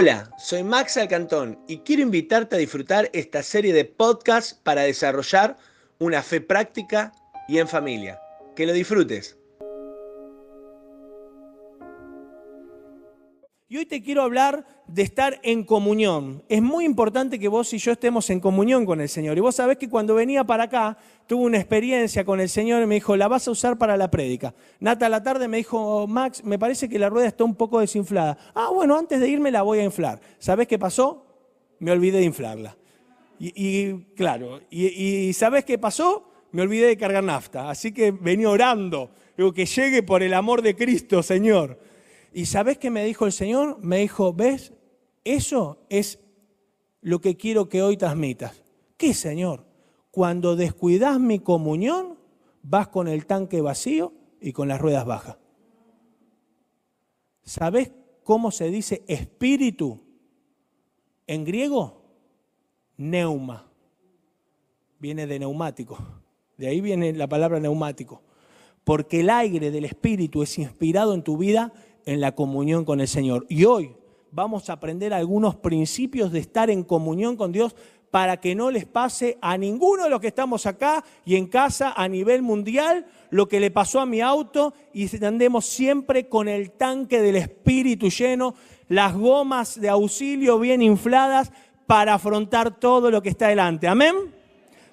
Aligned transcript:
Hola, 0.00 0.30
soy 0.38 0.62
Max 0.62 0.96
Alcantón 0.96 1.58
y 1.66 1.78
quiero 1.78 2.02
invitarte 2.02 2.54
a 2.54 2.58
disfrutar 2.60 3.10
esta 3.12 3.42
serie 3.42 3.72
de 3.72 3.84
podcasts 3.84 4.54
para 4.54 4.82
desarrollar 4.82 5.56
una 5.98 6.22
fe 6.22 6.40
práctica 6.40 7.10
y 7.48 7.58
en 7.58 7.66
familia. 7.66 8.20
Que 8.54 8.64
lo 8.64 8.72
disfrutes. 8.72 9.37
Y 13.70 13.76
hoy 13.76 13.84
te 13.84 14.00
quiero 14.02 14.22
hablar 14.22 14.64
de 14.86 15.02
estar 15.02 15.38
en 15.42 15.62
comunión. 15.62 16.42
Es 16.48 16.62
muy 16.62 16.86
importante 16.86 17.38
que 17.38 17.48
vos 17.48 17.70
y 17.74 17.78
yo 17.78 17.92
estemos 17.92 18.30
en 18.30 18.40
comunión 18.40 18.86
con 18.86 18.98
el 19.02 19.10
Señor. 19.10 19.36
Y 19.36 19.42
vos 19.42 19.56
sabés 19.56 19.76
que 19.76 19.90
cuando 19.90 20.14
venía 20.14 20.42
para 20.42 20.64
acá, 20.64 20.96
tuve 21.26 21.44
una 21.44 21.58
experiencia 21.58 22.24
con 22.24 22.40
el 22.40 22.48
Señor 22.48 22.82
y 22.82 22.86
me 22.86 22.94
dijo, 22.94 23.14
la 23.14 23.28
vas 23.28 23.46
a 23.46 23.50
usar 23.50 23.76
para 23.76 23.98
la 23.98 24.10
prédica. 24.10 24.54
Nata 24.80 25.04
a 25.04 25.08
la 25.10 25.22
tarde 25.22 25.48
me 25.48 25.58
dijo, 25.58 26.06
Max, 26.06 26.42
me 26.44 26.58
parece 26.58 26.88
que 26.88 26.98
la 26.98 27.10
rueda 27.10 27.26
está 27.26 27.44
un 27.44 27.54
poco 27.54 27.80
desinflada. 27.80 28.38
Ah, 28.54 28.70
bueno, 28.72 28.96
antes 28.96 29.20
de 29.20 29.28
irme 29.28 29.50
la 29.50 29.60
voy 29.60 29.80
a 29.80 29.84
inflar. 29.84 30.18
¿Sabés 30.38 30.66
qué 30.66 30.78
pasó? 30.78 31.26
Me 31.78 31.90
olvidé 31.90 32.20
de 32.20 32.24
inflarla. 32.24 32.74
Y, 33.38 33.92
claro, 34.14 34.62
y, 34.70 35.30
¿sabés 35.34 35.66
qué 35.66 35.76
pasó? 35.76 36.30
Me 36.52 36.62
olvidé 36.62 36.86
de 36.86 36.96
cargar 36.96 37.22
nafta. 37.22 37.68
Así 37.68 37.92
que 37.92 38.12
venía 38.12 38.48
orando. 38.48 39.10
Digo, 39.36 39.52
que 39.52 39.66
llegue 39.66 40.02
por 40.02 40.22
el 40.22 40.32
amor 40.32 40.62
de 40.62 40.74
Cristo, 40.74 41.22
Señor. 41.22 41.78
¿Y 42.32 42.46
sabes 42.46 42.78
qué 42.78 42.90
me 42.90 43.04
dijo 43.04 43.26
el 43.26 43.32
Señor? 43.32 43.78
Me 43.80 43.98
dijo, 43.98 44.32
¿ves? 44.32 44.72
Eso 45.24 45.78
es 45.88 46.18
lo 47.00 47.20
que 47.20 47.36
quiero 47.36 47.68
que 47.68 47.82
hoy 47.82 47.96
transmitas. 47.96 48.62
¿Qué, 48.96 49.14
Señor? 49.14 49.64
Cuando 50.10 50.56
descuidas 50.56 51.18
mi 51.20 51.38
comunión, 51.38 52.18
vas 52.62 52.88
con 52.88 53.08
el 53.08 53.26
tanque 53.26 53.60
vacío 53.60 54.12
y 54.40 54.52
con 54.52 54.68
las 54.68 54.80
ruedas 54.80 55.04
bajas. 55.06 55.36
¿Sabes 57.42 57.92
cómo 58.24 58.50
se 58.50 58.70
dice 58.70 59.04
espíritu 59.06 60.00
en 61.26 61.44
griego? 61.44 62.02
Neuma. 62.96 63.70
Viene 64.98 65.26
de 65.26 65.38
neumático. 65.38 65.96
De 66.56 66.66
ahí 66.66 66.80
viene 66.80 67.12
la 67.12 67.28
palabra 67.28 67.60
neumático. 67.60 68.22
Porque 68.84 69.20
el 69.20 69.30
aire 69.30 69.70
del 69.70 69.84
espíritu 69.84 70.42
es 70.42 70.58
inspirado 70.58 71.14
en 71.14 71.22
tu 71.22 71.36
vida 71.36 71.72
en 72.08 72.22
la 72.22 72.34
comunión 72.34 72.86
con 72.86 73.00
el 73.00 73.08
Señor. 73.08 73.44
Y 73.50 73.66
hoy 73.66 73.94
vamos 74.30 74.70
a 74.70 74.74
aprender 74.74 75.12
algunos 75.12 75.56
principios 75.56 76.32
de 76.32 76.38
estar 76.38 76.70
en 76.70 76.82
comunión 76.82 77.36
con 77.36 77.52
Dios 77.52 77.76
para 78.10 78.38
que 78.38 78.54
no 78.54 78.70
les 78.70 78.86
pase 78.86 79.36
a 79.42 79.58
ninguno 79.58 80.04
de 80.04 80.10
los 80.10 80.18
que 80.18 80.28
estamos 80.28 80.64
acá 80.64 81.04
y 81.26 81.36
en 81.36 81.46
casa 81.46 81.92
a 81.94 82.08
nivel 82.08 82.40
mundial 82.40 83.06
lo 83.28 83.46
que 83.46 83.60
le 83.60 83.70
pasó 83.70 84.00
a 84.00 84.06
mi 84.06 84.22
auto 84.22 84.72
y 84.94 85.22
andemos 85.22 85.66
siempre 85.66 86.30
con 86.30 86.48
el 86.48 86.70
tanque 86.70 87.20
del 87.20 87.36
Espíritu 87.36 88.08
lleno, 88.08 88.54
las 88.88 89.14
gomas 89.14 89.78
de 89.78 89.90
auxilio 89.90 90.58
bien 90.58 90.80
infladas 90.80 91.52
para 91.86 92.14
afrontar 92.14 92.80
todo 92.80 93.10
lo 93.10 93.20
que 93.20 93.28
está 93.28 93.48
delante. 93.48 93.86
Amén. 93.86 94.14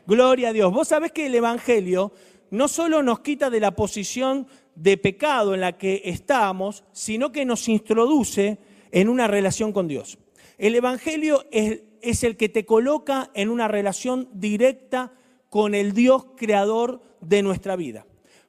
Gloria 0.05 0.49
a 0.49 0.53
Dios. 0.53 0.73
Vos 0.73 0.89
sabés 0.89 1.13
que 1.13 1.27
el 1.27 1.35
Evangelio 1.35 2.11
no 2.51 2.67
solo 2.67 3.01
nos 3.01 3.21
quita 3.21 3.49
de 3.49 3.61
la 3.61 3.71
posición 3.71 4.47
de 4.75 4.97
pecado 4.97 5.53
en 5.53 5.61
la 5.61 5.77
que 5.77 6.01
estamos, 6.05 6.83
sino 6.91 7.31
que 7.31 7.45
nos 7.45 7.67
introduce 7.67 8.57
en 8.91 9.09
una 9.09 9.27
relación 9.27 9.71
con 9.71 9.87
Dios. 9.87 10.17
El 10.57 10.75
Evangelio 10.75 11.45
es, 11.51 11.81
es, 12.01 12.23
el 12.23 12.37
que 12.37 12.49
te 12.49 12.65
coloca 12.65 13.31
en 13.33 13.49
una 13.49 13.67
relación 13.67 14.29
directa 14.33 15.13
con 15.49 15.75
el 15.75 15.93
Dios 15.93 16.27
creador 16.37 17.01
de 17.21 17.41
nuestra 17.41 17.75
vida. 17.75 18.05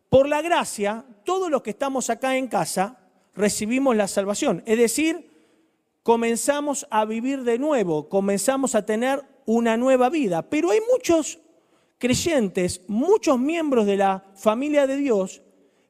Por 0.09 0.29
la 0.29 0.43
gracia, 0.43 1.05
todos 1.25 1.51
los 1.51 1.63
que 1.63 1.71
estamos 1.71 2.11
acá 2.11 2.37
en 2.37 2.49
casa 2.49 3.01
recibimos 3.35 3.97
la 3.97 4.09
salvación, 4.09 4.63
es 4.67 4.79
decir, 4.79 5.31
comenzamos 6.03 6.87
a 6.91 7.05
vivir 7.05 7.43
de 7.43 7.59
nuevo, 7.59 8.09
comenzamos 8.09 8.75
a 8.75 8.87
tener 8.87 9.23
una 9.45 9.77
nueva 9.77 10.09
vida, 10.09 10.43
pero 10.43 10.71
hay 10.71 10.81
muchos 10.93 11.41
creyentes, 11.99 12.83
muchos 12.87 13.39
miembros 13.39 13.87
de 13.87 13.97
la 13.97 14.25
familia 14.35 14.87
de 14.87 14.97
Dios 14.97 15.43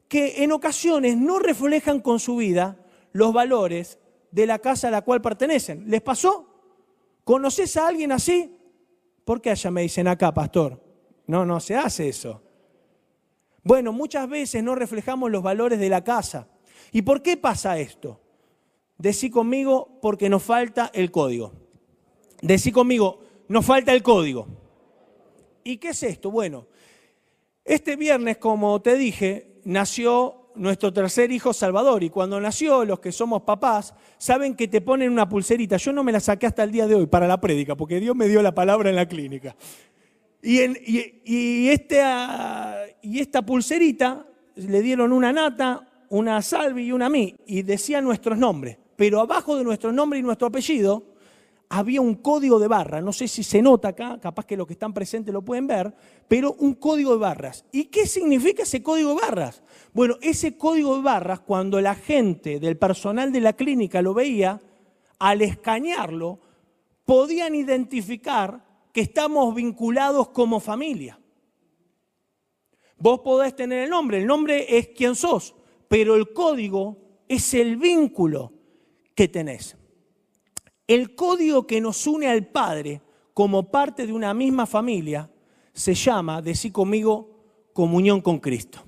que 0.09 0.45
en 0.45 0.53
ocasiones 0.53 1.17
no 1.17 1.39
reflejan 1.39 2.01
con 2.01 2.21
su 2.21 2.37
vida 2.37 2.79
los 3.13 3.33
valores 3.33 3.99
de 4.31 4.47
la 4.47 4.59
casa 4.59 4.89
a 4.89 4.91
la 4.91 5.03
cual 5.03 5.23
pertenecen. 5.23 5.89
¿Les 5.91 6.03
pasó? 6.03 6.47
¿Conoces 7.25 7.77
a 7.77 7.89
alguien 7.89 8.13
así? 8.13 8.57
¿Por 9.25 9.41
qué 9.41 9.51
allá 9.51 9.71
me 9.71 9.83
dicen 9.83 10.07
acá, 10.07 10.33
pastor? 10.33 10.81
No, 11.27 11.45
no 11.45 11.59
se 11.59 11.75
hace 11.75 12.09
eso. 12.09 12.43
Bueno, 13.65 13.93
muchas 13.93 14.29
veces 14.29 14.63
no 14.63 14.77
reflejamos 14.77 15.31
los 15.31 15.43
valores 15.43 15.81
de 15.81 15.89
la 15.89 16.05
casa. 16.05 16.49
¿Y 16.93 17.03
por 17.03 17.23
qué 17.23 17.37
pasa 17.37 17.79
esto? 17.79 18.21
Decí 18.99 19.29
conmigo 19.29 19.99
porque 20.01 20.29
nos 20.29 20.43
falta 20.43 20.91
el 20.95 21.11
código. 21.11 21.53
Decí 22.43 22.71
conmigo, 22.71 23.19
nos 23.49 23.67
falta 23.67 23.93
el 23.93 24.03
código. 24.03 24.47
¿Y 25.65 25.79
qué 25.79 25.89
es 25.89 26.03
esto? 26.05 26.31
Bueno, 26.31 26.67
este 27.65 27.97
viernes, 27.97 28.39
como 28.39 28.81
te 28.81 28.95
dije, 28.97 29.56
nació 29.67 30.53
nuestro 30.55 30.93
tercer 30.93 31.31
hijo 31.31 31.53
Salvador 31.53 32.03
y 32.03 32.11
cuando 32.11 32.41
nació, 32.41 32.85
los 32.85 33.01
que 33.01 33.13
somos 33.13 33.43
papás, 33.43 33.95
saben 34.17 34.55
que 34.55 34.69
te 34.69 34.81
ponen 34.81 35.13
una 35.13 35.29
pulserita. 35.29 35.77
Yo 35.77 35.93
no 35.93 36.03
me 36.03 36.13
la 36.13 36.21
saqué 36.21 36.47
hasta 36.47 36.63
el 36.63 36.71
día 36.71 36.87
de 36.87 36.95
hoy 36.95 37.07
para 37.07 37.27
la 37.27 37.41
prédica, 37.41 37.77
porque 37.77 38.01
Dios 38.01 38.17
me 38.17 38.29
dio 38.29 38.43
la 38.43 38.55
palabra 38.55 38.89
en 38.89 38.97
la 38.97 39.07
clínica. 39.07 39.55
Y, 40.43 41.69
esta, 41.69 43.43
pulserita 43.45 44.27
le 44.55 44.83
dieron 44.83 45.13
una 45.13 45.33
nata, 45.33 46.07
una 46.09 46.41
salvi 46.41 46.87
y 46.87 46.93
una 46.93 47.09
mí, 47.11 47.35
y 47.47 47.63
decían 47.63 48.05
nuestros 48.05 48.39
nombres. 48.39 48.79
Pero 48.95 49.21
abajo 49.21 49.57
de 49.57 49.65
nuestro 49.65 49.93
nombre 49.93 50.19
y 50.21 50.23
nuestro 50.23 50.47
apellido 50.47 51.16
había 51.69 52.01
un 52.01 52.15
código 52.15 52.59
de 52.59 52.69
barra, 52.69 53.01
no 53.01 53.13
sé 53.13 53.27
si 53.29 53.43
se 53.43 53.61
nota 53.61 53.89
acá, 53.89 54.19
capaz 54.21 54.47
que 54.47 54.57
los 54.57 54.67
que 54.67 54.75
están 54.75 54.93
presentes 54.93 55.33
lo 55.33 55.43
pueden 55.43 55.67
ver, 55.67 55.93
pero 56.29 56.55
un 56.59 56.75
código 56.75 57.13
de 57.13 57.19
barras. 57.19 57.65
¿Y 57.73 57.85
qué 57.85 58.07
significa 58.07 58.63
ese 58.63 58.83
código 58.83 59.15
de 59.15 59.21
barras? 59.21 59.63
Bueno, 59.93 60.17
ese 60.21 60.57
código 60.57 60.97
de 60.97 61.03
barras, 61.03 61.41
cuando 61.41 61.81
la 61.81 61.95
gente 61.95 62.61
del 62.61 62.77
personal 62.77 63.33
de 63.33 63.41
la 63.41 63.55
clínica 63.55 64.03
lo 64.03 64.15
veía, 64.15 64.61
al 65.19 65.43
escanearlo, 65.43 66.39
podían 67.05 67.55
identificar 67.55 68.65
que 68.93 69.01
estamos 69.01 69.55
vinculados 69.55 70.29
como 70.29 70.61
familia. 70.61 71.19
Vos 72.99 73.21
podés 73.21 73.55
tener 73.55 73.85
el 73.85 73.91
nombre, 73.91 74.19
el 74.19 74.27
nombre 74.27 74.79
es 74.79 74.89
quien 74.89 75.15
sos, 75.15 75.55
pero 75.89 76.15
el 76.15 76.33
código 76.33 76.97
es 77.29 77.55
el 77.55 77.77
vínculo 77.77 78.53
que 79.15 79.29
tenés. 79.29 79.77
El 80.87 81.15
código 81.15 81.67
que 81.67 81.81
nos 81.81 82.07
une 82.07 82.29
al 82.29 82.47
Padre 82.47 83.01
como 83.35 83.71
parte 83.71 84.07
de 84.07 84.13
una 84.13 84.33
misma 84.35 84.67
familia 84.67 85.31
se 85.73 85.95
llama, 85.95 86.41
decí 86.41 86.71
conmigo, 86.71 87.71
comunión 87.73 88.21
con 88.21 88.39
Cristo. 88.39 88.83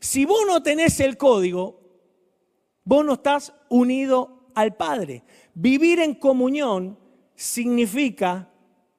Si 0.00 0.24
vos 0.24 0.40
no 0.46 0.62
tenés 0.62 1.00
el 1.00 1.16
código, 1.16 1.80
vos 2.84 3.04
no 3.04 3.14
estás 3.14 3.52
unido 3.68 4.48
al 4.54 4.76
Padre. 4.76 5.22
Vivir 5.54 6.00
en 6.00 6.14
comunión 6.14 6.98
significa, 7.34 8.50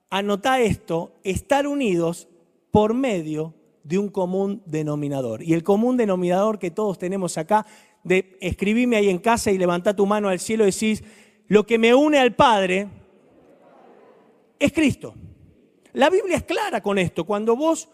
anota 0.10 0.60
esto, 0.60 1.14
estar 1.24 1.68
unidos 1.68 2.28
por 2.72 2.94
medio 2.94 3.54
de 3.84 3.98
un 3.98 4.10
común 4.10 4.62
denominador. 4.66 5.44
Y 5.44 5.54
el 5.54 5.64
común 5.64 5.96
denominador 5.96 6.60
que 6.60 6.72
todos 6.72 6.98
tenemos 6.98 7.38
acá, 7.38 7.66
de 8.04 8.38
escribime 8.42 8.98
ahí 8.98 9.10
en 9.10 9.18
casa 9.18 9.52
y 9.52 9.58
levanta 9.58 9.96
tu 9.96 10.06
mano 10.06 10.30
al 10.30 10.40
cielo 10.40 10.64
y 10.64 10.72
decís, 10.72 11.04
lo 11.48 11.66
que 11.66 11.78
me 11.78 11.94
une 11.94 12.20
al 12.20 12.36
Padre 12.36 12.88
es 14.60 14.72
Cristo. 14.72 15.14
La 15.94 16.10
Biblia 16.10 16.38
es 16.38 16.44
clara 16.44 16.82
con 16.82 16.98
esto. 16.98 17.26
Cuando 17.26 17.56
vos 17.56 17.88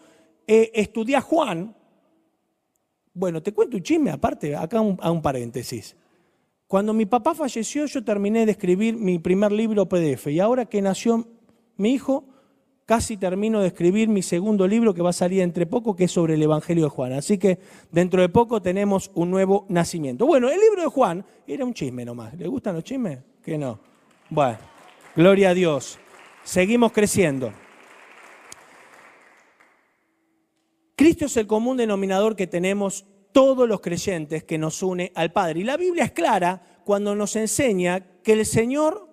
eh, 0.46 0.70
estudiás 0.74 1.24
Juan, 1.24 1.74
bueno, 3.14 3.42
te 3.42 3.52
cuento 3.52 3.76
un 3.76 3.82
chisme 3.82 4.10
aparte, 4.10 4.56
acá 4.56 4.78
a 4.78 5.10
un 5.10 5.22
paréntesis. 5.22 5.96
Cuando 6.66 6.94
mi 6.94 7.04
papá 7.04 7.34
falleció, 7.34 7.84
yo 7.84 8.02
terminé 8.02 8.46
de 8.46 8.52
escribir 8.52 8.96
mi 8.96 9.18
primer 9.18 9.52
libro 9.52 9.86
PDF 9.86 10.28
y 10.28 10.40
ahora 10.40 10.64
que 10.64 10.80
nació 10.80 11.28
mi 11.76 11.92
hijo, 11.92 12.24
casi 12.86 13.18
termino 13.18 13.60
de 13.60 13.66
escribir 13.66 14.08
mi 14.08 14.22
segundo 14.22 14.66
libro 14.66 14.94
que 14.94 15.02
va 15.02 15.10
a 15.10 15.12
salir 15.12 15.42
entre 15.42 15.66
poco, 15.66 15.94
que 15.94 16.04
es 16.04 16.10
sobre 16.10 16.34
el 16.34 16.42
Evangelio 16.42 16.84
de 16.84 16.90
Juan. 16.90 17.12
Así 17.12 17.36
que 17.36 17.58
dentro 17.90 18.22
de 18.22 18.30
poco 18.30 18.62
tenemos 18.62 19.10
un 19.14 19.30
nuevo 19.30 19.66
nacimiento. 19.68 20.26
Bueno, 20.26 20.48
el 20.48 20.58
libro 20.58 20.80
de 20.80 20.88
Juan 20.88 21.24
era 21.46 21.64
un 21.64 21.74
chisme 21.74 22.06
nomás. 22.06 22.34
¿Le 22.38 22.48
gustan 22.48 22.74
los 22.74 22.84
chismes? 22.84 23.18
Que 23.44 23.58
no. 23.58 23.78
Bueno, 24.30 24.58
gloria 25.14 25.50
a 25.50 25.54
Dios. 25.54 25.98
Seguimos 26.44 26.92
creciendo. 26.92 27.52
Cristo 30.96 31.26
es 31.26 31.36
el 31.36 31.46
común 31.46 31.76
denominador 31.76 32.36
que 32.36 32.46
tenemos 32.46 33.04
todos 33.32 33.68
los 33.68 33.80
creyentes 33.80 34.44
que 34.44 34.58
nos 34.58 34.82
une 34.82 35.10
al 35.14 35.32
Padre. 35.32 35.60
Y 35.60 35.64
la 35.64 35.76
Biblia 35.76 36.04
es 36.04 36.12
clara 36.12 36.80
cuando 36.84 37.14
nos 37.14 37.34
enseña 37.36 38.04
que 38.22 38.34
el 38.34 38.46
Señor 38.46 39.08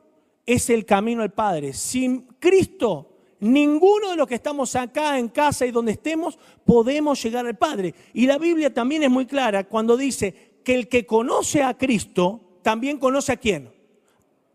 es 0.45 0.69
el 0.69 0.85
camino 0.85 1.23
al 1.23 1.31
Padre. 1.31 1.73
Sin 1.73 2.27
Cristo, 2.39 3.17
ninguno 3.39 4.11
de 4.11 4.17
los 4.17 4.27
que 4.27 4.35
estamos 4.35 4.75
acá 4.75 5.17
en 5.17 5.29
casa 5.29 5.65
y 5.65 5.71
donde 5.71 5.93
estemos 5.93 6.37
podemos 6.65 7.21
llegar 7.23 7.45
al 7.47 7.57
Padre. 7.57 7.95
Y 8.13 8.27
la 8.27 8.37
Biblia 8.37 8.73
también 8.73 9.03
es 9.03 9.09
muy 9.09 9.25
clara 9.25 9.63
cuando 9.63 9.97
dice 9.97 10.59
que 10.63 10.75
el 10.75 10.87
que 10.87 11.05
conoce 11.05 11.63
a 11.63 11.77
Cristo 11.77 12.59
también 12.61 12.97
conoce 12.97 13.31
a 13.31 13.37
quién? 13.37 13.78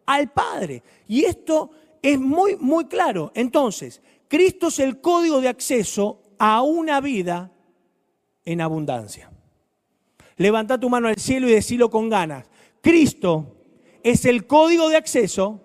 Al 0.07 0.31
Padre. 0.33 0.83
Y 1.09 1.25
esto 1.25 1.71
es 2.03 2.19
muy, 2.19 2.57
muy 2.57 2.87
claro. 2.87 3.33
Entonces, 3.35 4.03
Cristo 4.29 4.69
es 4.69 4.79
el 4.79 5.01
código 5.01 5.41
de 5.41 5.49
acceso 5.49 6.23
a 6.39 6.63
una 6.63 7.01
vida 7.01 7.51
en 8.45 8.61
abundancia. 8.61 9.31
Levanta 10.37 10.79
tu 10.79 10.91
mano 10.91 11.09
al 11.09 11.17
cielo 11.17 11.49
y 11.49 11.53
decilo 11.53 11.91
con 11.91 12.09
ganas. 12.09 12.47
Cristo 12.81 13.57
es 14.03 14.25
el 14.25 14.47
código 14.47 14.89
de 14.89 14.97
acceso 14.97 15.61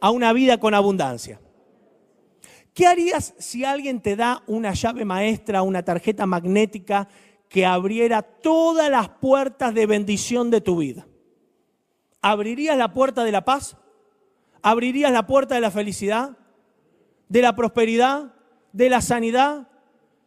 a 0.00 0.10
una 0.10 0.32
vida 0.32 0.58
con 0.58 0.74
abundancia. 0.74 1.40
¿Qué 2.74 2.86
harías 2.86 3.34
si 3.38 3.64
alguien 3.64 4.00
te 4.00 4.16
da 4.16 4.42
una 4.46 4.74
llave 4.74 5.04
maestra, 5.04 5.62
una 5.62 5.82
tarjeta 5.82 6.26
magnética 6.26 7.08
que 7.48 7.64
abriera 7.64 8.20
todas 8.22 8.90
las 8.90 9.08
puertas 9.08 9.72
de 9.72 9.86
bendición 9.86 10.50
de 10.50 10.60
tu 10.60 10.76
vida? 10.76 11.06
¿Abrirías 12.22 12.76
la 12.76 12.92
puerta 12.92 13.24
de 13.24 13.32
la 13.32 13.44
paz? 13.44 13.76
¿Abrirías 14.62 15.12
la 15.12 15.26
puerta 15.26 15.54
de 15.54 15.60
la 15.60 15.70
felicidad? 15.70 16.36
¿De 17.28 17.42
la 17.42 17.54
prosperidad? 17.54 18.34
¿De 18.72 18.90
la 18.90 19.00
sanidad? 19.00 19.68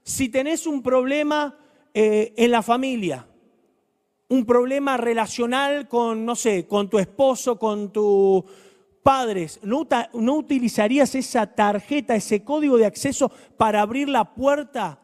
Si 0.03 0.29
tenés 0.29 0.65
un 0.65 0.81
problema 0.81 1.57
eh, 1.93 2.33
en 2.37 2.51
la 2.51 2.61
familia, 2.61 3.27
un 4.29 4.45
problema 4.45 4.95
relacional 4.95 5.87
con, 5.87 6.25
no 6.25 6.35
sé, 6.35 6.67
con 6.67 6.89
tu 6.89 6.99
esposo, 6.99 7.57
con 7.57 7.91
tus 7.91 8.43
padres, 9.03 9.59
¿no, 9.63 9.87
¿no 10.13 10.35
utilizarías 10.35 11.15
esa 11.15 11.47
tarjeta, 11.47 12.15
ese 12.15 12.43
código 12.43 12.77
de 12.77 12.85
acceso 12.85 13.31
para 13.57 13.81
abrir 13.81 14.07
la 14.07 14.35
puerta 14.35 14.99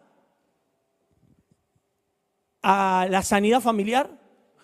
a 2.62 3.08
la 3.10 3.24
sanidad 3.24 3.62
familiar? 3.62 4.20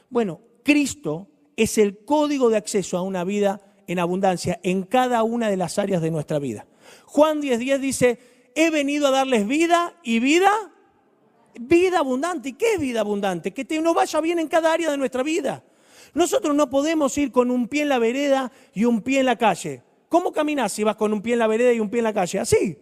Bueno, 0.09 0.41
Cristo 0.63 1.30
es 1.61 1.77
el 1.77 1.99
código 2.05 2.49
de 2.49 2.57
acceso 2.57 2.97
a 2.97 3.01
una 3.01 3.23
vida 3.23 3.61
en 3.87 3.99
abundancia 3.99 4.59
en 4.63 4.83
cada 4.83 5.23
una 5.23 5.49
de 5.49 5.57
las 5.57 5.77
áreas 5.77 6.01
de 6.01 6.11
nuestra 6.11 6.39
vida. 6.39 6.65
Juan 7.05 7.41
10:10 7.41 7.79
dice, 7.79 8.19
he 8.55 8.69
venido 8.69 9.07
a 9.07 9.11
darles 9.11 9.47
vida 9.47 9.95
y 10.03 10.19
vida 10.19 10.49
vida 11.59 11.99
abundante. 11.99 12.49
¿Y 12.49 12.53
qué 12.53 12.73
es 12.73 12.79
vida 12.79 13.01
abundante? 13.01 13.51
Que 13.51 13.65
te, 13.65 13.79
nos 13.81 13.93
vaya 13.93 14.21
bien 14.21 14.39
en 14.39 14.47
cada 14.47 14.73
área 14.73 14.89
de 14.89 14.97
nuestra 14.97 15.21
vida. 15.21 15.63
Nosotros 16.13 16.55
no 16.55 16.69
podemos 16.69 17.17
ir 17.17 17.31
con 17.31 17.51
un 17.51 17.67
pie 17.67 17.83
en 17.83 17.89
la 17.89 17.99
vereda 17.99 18.51
y 18.73 18.85
un 18.85 19.01
pie 19.01 19.19
en 19.19 19.25
la 19.27 19.37
calle. 19.37 19.83
¿Cómo 20.09 20.31
caminas 20.31 20.71
si 20.71 20.83
vas 20.83 20.95
con 20.95 21.13
un 21.13 21.21
pie 21.21 21.33
en 21.33 21.39
la 21.39 21.47
vereda 21.47 21.71
y 21.73 21.79
un 21.79 21.89
pie 21.89 21.99
en 21.99 22.05
la 22.05 22.13
calle? 22.13 22.39
Así. 22.39 22.77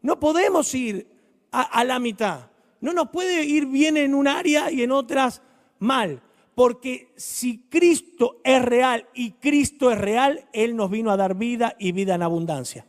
No 0.00 0.18
podemos 0.18 0.74
ir 0.74 1.06
a 1.50 1.84
la 1.84 1.98
mitad. 1.98 2.50
No 2.80 2.92
nos 2.92 3.10
puede 3.10 3.44
ir 3.44 3.66
bien 3.66 3.96
en 3.96 4.14
un 4.14 4.26
área 4.26 4.70
y 4.70 4.82
en 4.82 4.90
otras 4.90 5.42
mal. 5.78 6.22
Porque 6.54 7.12
si 7.16 7.66
Cristo 7.68 8.40
es 8.44 8.62
real 8.62 9.08
y 9.14 9.32
Cristo 9.32 9.90
es 9.90 9.98
real, 9.98 10.48
Él 10.52 10.76
nos 10.76 10.90
vino 10.90 11.10
a 11.10 11.16
dar 11.16 11.34
vida 11.34 11.74
y 11.78 11.92
vida 11.92 12.14
en 12.14 12.22
abundancia. 12.22 12.86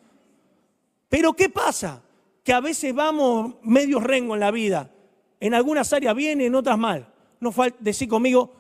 Pero 1.10 1.34
¿qué 1.34 1.50
pasa? 1.50 2.06
que 2.46 2.54
a 2.54 2.62
veces 2.62 2.94
vamos 2.94 3.56
medio 3.64 4.00
rengo 4.00 4.36
en 4.36 4.40
la 4.40 4.52
vida. 4.52 4.92
En 5.40 5.56
algunas 5.56 5.92
áreas 5.92 6.16
bien, 6.16 6.40
en 6.42 6.54
otras 6.54 6.78
mal. 6.78 7.12
No 7.40 7.52
decir 7.80 8.08
conmigo, 8.08 8.54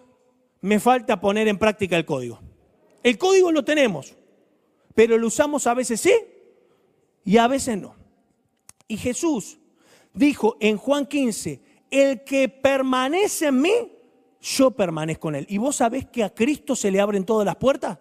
me 0.61 0.79
falta 0.79 1.21
poner 1.21 1.47
en 1.47 1.59
práctica 1.59 1.95
el 1.95 2.03
código. 2.03 2.39
El 3.03 3.19
código 3.19 3.51
lo 3.51 3.63
tenemos, 3.63 4.15
pero 4.95 5.19
lo 5.19 5.27
usamos 5.27 5.67
a 5.67 5.75
veces 5.75 6.01
sí 6.01 6.13
y 7.23 7.37
a 7.37 7.47
veces 7.47 7.77
no. 7.77 7.95
Y 8.87 8.97
Jesús 8.97 9.59
dijo 10.15 10.57
en 10.59 10.77
Juan 10.77 11.05
15, 11.05 11.61
el 11.91 12.23
que 12.23 12.49
permanece 12.49 13.47
en 13.47 13.61
mí, 13.61 13.91
yo 14.45 14.69
permanezco 14.71 15.29
en 15.29 15.35
él. 15.35 15.45
¿Y 15.49 15.57
vos 15.57 15.77
sabés 15.77 16.05
que 16.05 16.23
a 16.23 16.29
Cristo 16.29 16.75
se 16.75 16.91
le 16.91 17.01
abren 17.01 17.25
todas 17.25 17.45
las 17.45 17.55
puertas? 17.55 17.97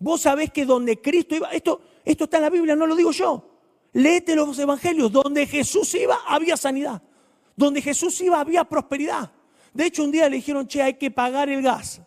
Vos 0.00 0.22
sabés 0.22 0.50
que 0.50 0.66
donde 0.66 1.00
Cristo 1.00 1.36
iba, 1.36 1.52
esto, 1.52 1.80
esto 2.04 2.24
está 2.24 2.38
en 2.38 2.42
la 2.42 2.50
Biblia, 2.50 2.74
no 2.74 2.88
lo 2.88 2.96
digo 2.96 3.12
yo. 3.12 3.60
Léete 3.92 4.34
los 4.34 4.58
evangelios. 4.58 5.12
Donde 5.12 5.46
Jesús 5.46 5.94
iba, 5.94 6.18
había 6.26 6.56
sanidad. 6.56 7.00
Donde 7.54 7.80
Jesús 7.80 8.20
iba, 8.20 8.40
había 8.40 8.64
prosperidad. 8.64 9.30
De 9.72 9.86
hecho, 9.86 10.02
un 10.02 10.10
día 10.10 10.28
le 10.28 10.36
dijeron, 10.36 10.66
che, 10.66 10.82
hay 10.82 10.94
que 10.94 11.12
pagar 11.12 11.48
el 11.50 11.62
gas. 11.62 12.02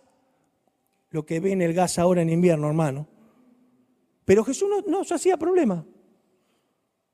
Lo 1.12 1.26
que 1.26 1.40
ven 1.40 1.62
el 1.62 1.74
gas 1.74 1.98
ahora 2.00 2.22
en 2.22 2.30
invierno, 2.30 2.68
hermano. 2.68 3.08
Pero 4.26 4.44
Jesús 4.44 4.68
no, 4.70 4.82
no 4.82 5.06
se 5.06 5.14
hacía 5.14 5.38
problema. 5.38 5.86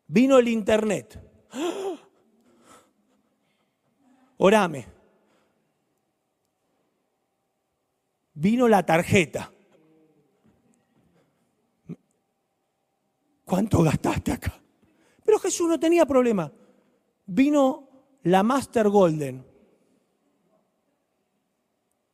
Vino 0.07 0.39
el 0.39 0.48
internet. 0.48 1.21
Orame. 4.38 4.99
Vino 8.39 8.69
la 8.69 8.86
tarjeta. 8.86 9.51
¿Cuánto 13.44 13.83
gastaste 13.83 14.31
acá? 14.31 14.62
Pero 15.25 15.39
Jesús 15.39 15.68
no 15.68 15.77
tenía 15.77 16.06
problema. 16.06 16.50
Vino 17.25 17.89
la 18.24 18.41
Master 18.41 18.88
Golden. 18.88 19.45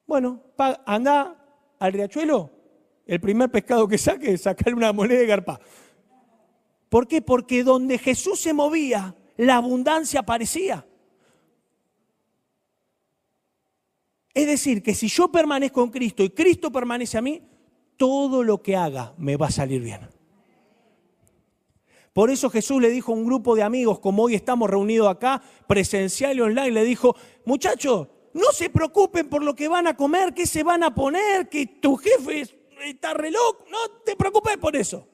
Bueno, 0.08 0.42
anda 0.88 1.46
al 1.78 1.94
riachuelo, 1.94 2.50
el 3.06 3.22
primer 3.22 3.52
pescado 3.52 3.88
que 3.88 4.00
saque, 4.00 4.36
sacarle 4.40 4.74
una 4.74 4.94
moneda 4.94 5.20
de 5.20 5.28
garpa. 5.28 5.60
¿Por 6.90 7.08
qué? 7.08 7.22
Porque 7.22 7.64
donde 7.64 8.00
Jesús 8.00 8.40
se 8.40 8.52
movía, 8.52 9.16
la 9.38 9.58
abundancia 9.58 10.22
aparecía. 10.22 10.88
Es 14.36 14.46
decir, 14.46 14.84
que 14.84 14.94
si 14.94 15.08
yo 15.08 15.30
permanezco 15.30 15.82
en 15.82 15.90
Cristo 15.90 16.22
y 16.22 16.30
Cristo 16.30 16.70
permanece 16.70 17.18
a 17.18 17.22
mí, 17.22 17.42
todo 17.96 18.44
lo 18.44 18.62
que 18.62 18.76
haga 18.76 19.14
me 19.18 19.38
va 19.38 19.48
a 19.48 19.52
salir 19.52 19.82
bien. 19.82 20.02
Por 22.12 22.30
eso 22.30 22.50
Jesús 22.50 22.82
le 22.82 22.90
dijo 22.90 23.14
a 23.14 23.16
un 23.16 23.26
grupo 23.26 23.56
de 23.56 23.64
amigos, 23.64 24.00
como 24.00 24.24
hoy 24.24 24.36
estamos 24.36 24.70
reunidos 24.70 25.08
acá, 25.08 25.42
presencial 25.68 26.36
y 26.36 26.42
online, 26.42 26.72
le 26.72 26.84
dijo, 26.84 27.16
muchachos, 27.46 28.10
no 28.34 28.52
se 28.52 28.70
preocupen 28.70 29.30
por 29.30 29.42
lo 29.42 29.56
que 29.56 29.70
van 29.70 29.88
a 29.88 29.96
comer, 29.96 30.34
qué 30.34 30.46
se 30.46 30.64
van 30.64 30.84
a 30.84 30.94
poner, 30.94 31.48
que 31.48 31.66
tu 31.66 31.96
jefe 31.96 32.44
está 32.86 33.14
reloj, 33.14 33.60
no 33.72 34.02
te 34.04 34.18
preocupes 34.18 34.58
por 34.58 34.76
eso. 34.76 35.08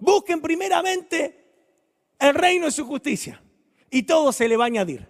Busquen 0.00 0.40
primeramente 0.40 1.44
el 2.18 2.34
reino 2.34 2.66
y 2.66 2.72
su 2.72 2.84
justicia 2.84 3.40
y 3.88 4.02
todo 4.02 4.32
se 4.32 4.48
le 4.48 4.56
va 4.56 4.64
a 4.64 4.66
añadir. 4.66 5.06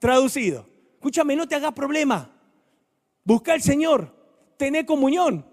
Traducido, 0.00 0.66
escúchame, 0.94 1.36
no 1.36 1.46
te 1.46 1.54
hagas 1.54 1.72
problema. 1.72 2.39
Busca 3.30 3.52
al 3.52 3.62
Señor, 3.62 4.12
tené 4.56 4.84
comunión, 4.84 5.46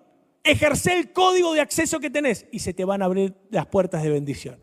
ejerce 0.44 0.98
el 0.98 1.14
código 1.14 1.54
de 1.54 1.62
acceso 1.62 2.00
que 2.00 2.10
tenés 2.10 2.48
y 2.52 2.58
se 2.58 2.74
te 2.74 2.84
van 2.84 3.04
a 3.04 3.06
abrir 3.06 3.36
las 3.52 3.68
puertas 3.68 4.02
de 4.02 4.10
bendición. 4.10 4.60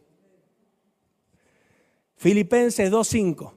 Filipenses 2.16 2.90
2.5. 2.90 3.52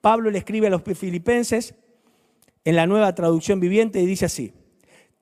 Pablo 0.00 0.32
le 0.32 0.38
escribe 0.38 0.66
a 0.66 0.70
los 0.70 0.82
filipenses 0.82 1.76
en 2.64 2.74
la 2.74 2.88
nueva 2.88 3.14
traducción 3.14 3.60
viviente 3.60 4.02
y 4.02 4.06
dice 4.06 4.24
así, 4.24 4.52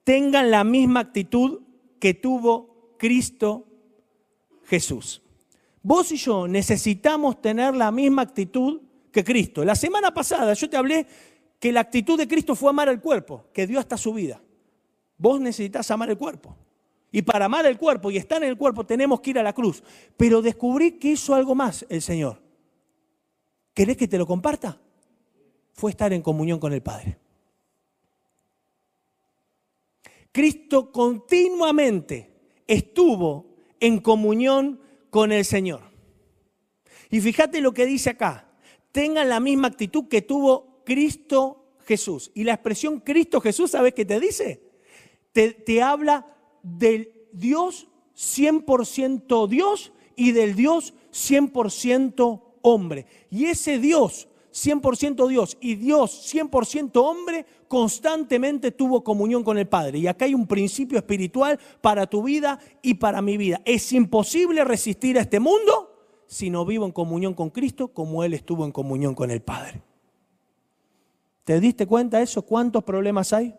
tengan 0.03 0.49
la 0.49 0.63
misma 0.63 1.01
actitud 1.01 1.61
que 1.99 2.15
tuvo 2.15 2.95
Cristo 2.97 3.67
Jesús. 4.63 5.21
Vos 5.83 6.11
y 6.11 6.17
yo 6.17 6.47
necesitamos 6.47 7.39
tener 7.39 7.75
la 7.75 7.91
misma 7.91 8.23
actitud 8.23 8.81
que 9.11 9.23
Cristo. 9.23 9.63
La 9.63 9.75
semana 9.75 10.11
pasada 10.11 10.55
yo 10.55 10.67
te 10.67 10.75
hablé 10.75 11.05
que 11.65 11.71
la 11.71 11.79
actitud 11.79 12.15
de 12.15 12.27
Cristo 12.27 12.55
fue 12.55 12.69
amar 12.69 12.89
al 12.89 13.01
cuerpo, 13.01 13.45
que 13.51 13.65
dio 13.65 13.79
hasta 13.79 13.97
su 13.97 14.13
vida. 14.13 14.39
Vos 15.17 15.41
necesitas 15.41 15.89
amar 15.89 16.11
el 16.11 16.15
cuerpo. 16.15 16.55
Y 17.11 17.23
para 17.23 17.45
amar 17.45 17.65
el 17.65 17.75
cuerpo 17.75 18.11
y 18.11 18.17
estar 18.17 18.43
en 18.43 18.49
el 18.49 18.55
cuerpo 18.55 18.85
tenemos 18.85 19.19
que 19.19 19.31
ir 19.31 19.39
a 19.39 19.41
la 19.41 19.51
cruz. 19.51 19.81
Pero 20.15 20.43
descubrí 20.43 20.99
que 20.99 21.07
hizo 21.07 21.33
algo 21.33 21.55
más 21.55 21.83
el 21.89 22.03
Señor. 22.03 22.39
¿Querés 23.73 23.97
que 23.97 24.07
te 24.07 24.19
lo 24.19 24.27
comparta? 24.27 24.79
Fue 25.73 25.89
estar 25.89 26.13
en 26.13 26.21
comunión 26.21 26.59
con 26.59 26.71
el 26.71 26.83
Padre. 26.83 27.17
Cristo 30.31 30.91
continuamente 30.91 32.29
estuvo 32.67 33.55
en 33.79 34.01
comunión 34.01 34.79
con 35.09 35.31
el 35.31 35.43
Señor. 35.43 35.81
Y 37.09 37.21
fíjate 37.21 37.59
lo 37.59 37.73
que 37.73 37.87
dice 37.87 38.11
acá. 38.11 38.51
Tengan 38.91 39.29
la 39.29 39.39
misma 39.39 39.69
actitud 39.69 40.07
que 40.07 40.21
tuvo 40.21 40.74
Cristo 40.85 41.65
Jesús. 41.85 42.31
Y 42.33 42.43
la 42.43 42.53
expresión 42.53 42.99
Cristo 42.99 43.41
Jesús, 43.41 43.71
¿sabes 43.71 43.93
qué 43.93 44.05
te 44.05 44.19
dice? 44.19 44.61
Te, 45.31 45.51
te 45.51 45.81
habla 45.81 46.25
del 46.63 47.11
Dios 47.33 47.87
100% 48.15 49.47
Dios 49.47 49.91
y 50.15 50.31
del 50.31 50.55
Dios 50.55 50.93
100% 51.11 52.41
hombre. 52.61 53.05
Y 53.29 53.45
ese 53.45 53.79
Dios 53.79 54.27
100% 54.55 55.27
Dios 55.27 55.57
y 55.59 55.75
Dios 55.75 56.33
100% 56.33 56.91
hombre 56.95 57.45
constantemente 57.67 58.71
tuvo 58.71 59.03
comunión 59.03 59.43
con 59.43 59.57
el 59.57 59.67
Padre. 59.67 59.99
Y 59.99 60.07
acá 60.07 60.25
hay 60.25 60.33
un 60.33 60.47
principio 60.47 60.97
espiritual 60.97 61.59
para 61.81 62.07
tu 62.07 62.23
vida 62.23 62.59
y 62.81 62.93
para 62.93 63.21
mi 63.21 63.37
vida. 63.37 63.61
Es 63.65 63.91
imposible 63.91 64.63
resistir 64.63 65.17
a 65.17 65.21
este 65.21 65.39
mundo 65.39 65.91
si 66.25 66.49
no 66.49 66.65
vivo 66.65 66.85
en 66.85 66.91
comunión 66.91 67.33
con 67.33 67.49
Cristo 67.49 67.89
como 67.89 68.23
Él 68.23 68.33
estuvo 68.33 68.65
en 68.65 68.71
comunión 68.71 69.13
con 69.13 69.29
el 69.29 69.41
Padre. 69.41 69.81
¿Te 71.45 71.59
diste 71.59 71.85
cuenta 71.85 72.17
de 72.17 72.23
eso? 72.23 72.41
¿Cuántos 72.41 72.83
problemas 72.83 73.31
hay? 73.31 73.53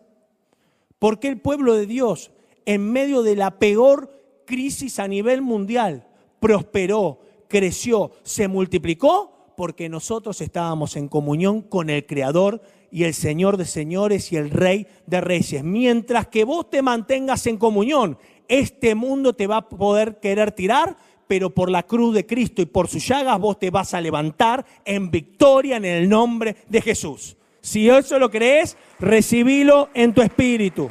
¿Por 0.99 1.19
qué 1.19 1.29
el 1.29 1.39
pueblo 1.39 1.73
de 1.73 1.85
Dios, 1.85 2.31
en 2.65 2.91
medio 2.91 3.23
de 3.23 3.37
la 3.37 3.59
peor 3.59 4.13
crisis 4.45 4.99
a 4.99 5.07
nivel 5.07 5.41
mundial, 5.41 6.05
prosperó, 6.41 7.21
creció, 7.47 8.11
se 8.23 8.49
multiplicó? 8.49 9.53
Porque 9.55 9.87
nosotros 9.87 10.41
estábamos 10.41 10.97
en 10.97 11.07
comunión 11.07 11.61
con 11.61 11.89
el 11.89 12.05
Creador 12.05 12.61
y 12.91 13.05
el 13.05 13.13
Señor 13.13 13.55
de 13.55 13.65
señores 13.65 14.33
y 14.33 14.35
el 14.35 14.49
Rey 14.49 14.85
de 15.05 15.21
reyes. 15.21 15.63
Mientras 15.63 16.27
que 16.27 16.43
vos 16.43 16.69
te 16.69 16.81
mantengas 16.81 17.47
en 17.47 17.57
comunión, 17.57 18.17
este 18.49 18.95
mundo 18.95 19.33
te 19.33 19.47
va 19.47 19.57
a 19.57 19.69
poder 19.69 20.19
querer 20.19 20.51
tirar, 20.51 20.97
pero 21.25 21.51
por 21.51 21.71
la 21.71 21.83
cruz 21.83 22.13
de 22.13 22.25
Cristo 22.25 22.61
y 22.61 22.65
por 22.65 22.89
sus 22.89 23.07
llagas 23.07 23.39
vos 23.39 23.57
te 23.57 23.71
vas 23.71 23.93
a 23.93 24.01
levantar 24.01 24.65
en 24.83 25.09
victoria 25.09 25.77
en 25.77 25.85
el 25.85 26.09
nombre 26.09 26.57
de 26.67 26.81
Jesús. 26.81 27.36
Si 27.67 27.89
eso 27.89 28.17
lo 28.17 28.31
crees, 28.31 28.77
recibilo 28.97 29.89
en 29.93 30.13
tu 30.13 30.21
espíritu. 30.21 30.89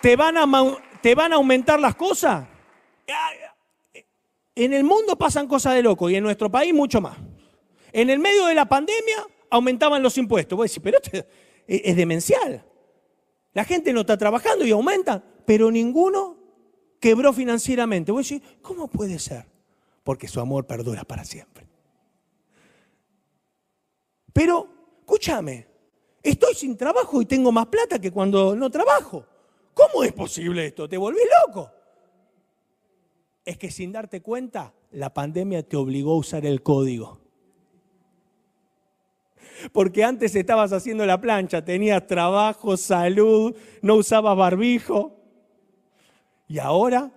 ¿Te 0.00 0.14
van 0.14 0.36
a, 0.36 0.46
te 1.00 1.16
van 1.16 1.32
a 1.32 1.34
aumentar 1.34 1.80
las 1.80 1.96
cosas? 1.96 2.46
En 4.54 4.72
el 4.72 4.84
mundo 4.84 5.18
pasan 5.18 5.48
cosas 5.48 5.74
de 5.74 5.82
loco 5.82 6.08
y 6.08 6.14
en 6.14 6.22
nuestro 6.22 6.48
país 6.48 6.72
mucho 6.72 7.00
más. 7.00 7.18
En 7.92 8.08
el 8.08 8.20
medio 8.20 8.46
de 8.46 8.54
la 8.54 8.66
pandemia 8.66 9.26
aumentaban 9.50 10.00
los 10.00 10.16
impuestos. 10.16 10.56
Vos 10.56 10.70
decís, 10.70 10.80
pero 10.80 10.98
es 11.66 11.96
demencial. 11.96 12.64
La 13.54 13.64
gente 13.64 13.92
no 13.92 14.02
está 14.02 14.16
trabajando 14.16 14.64
y 14.64 14.70
aumenta, 14.70 15.24
pero 15.44 15.72
ninguno 15.72 16.36
quebró 17.00 17.32
financieramente. 17.32 18.12
Vos 18.12 18.28
decís, 18.28 18.46
¿cómo 18.62 18.86
puede 18.86 19.18
ser? 19.18 19.44
Porque 20.04 20.28
su 20.28 20.38
amor 20.38 20.68
perdura 20.68 21.02
para 21.02 21.24
siempre. 21.24 21.71
Pero, 24.32 24.68
escúchame, 25.00 25.66
estoy 26.22 26.54
sin 26.54 26.76
trabajo 26.76 27.20
y 27.20 27.26
tengo 27.26 27.52
más 27.52 27.66
plata 27.66 27.98
que 27.98 28.10
cuando 28.10 28.54
no 28.56 28.70
trabajo. 28.70 29.26
¿Cómo 29.74 30.04
es 30.04 30.12
posible 30.12 30.66
esto? 30.66 30.88
¿Te 30.88 30.96
volvés 30.96 31.24
loco? 31.46 31.70
Es 33.44 33.58
que 33.58 33.70
sin 33.70 33.92
darte 33.92 34.22
cuenta, 34.22 34.72
la 34.92 35.12
pandemia 35.12 35.62
te 35.62 35.76
obligó 35.76 36.12
a 36.12 36.18
usar 36.18 36.46
el 36.46 36.62
código. 36.62 37.20
Porque 39.72 40.04
antes 40.04 40.34
estabas 40.34 40.72
haciendo 40.72 41.06
la 41.06 41.20
plancha, 41.20 41.64
tenías 41.64 42.06
trabajo, 42.06 42.76
salud, 42.76 43.54
no 43.80 43.96
usabas 43.96 44.36
barbijo. 44.36 45.16
Y 46.48 46.58
ahora, 46.58 47.10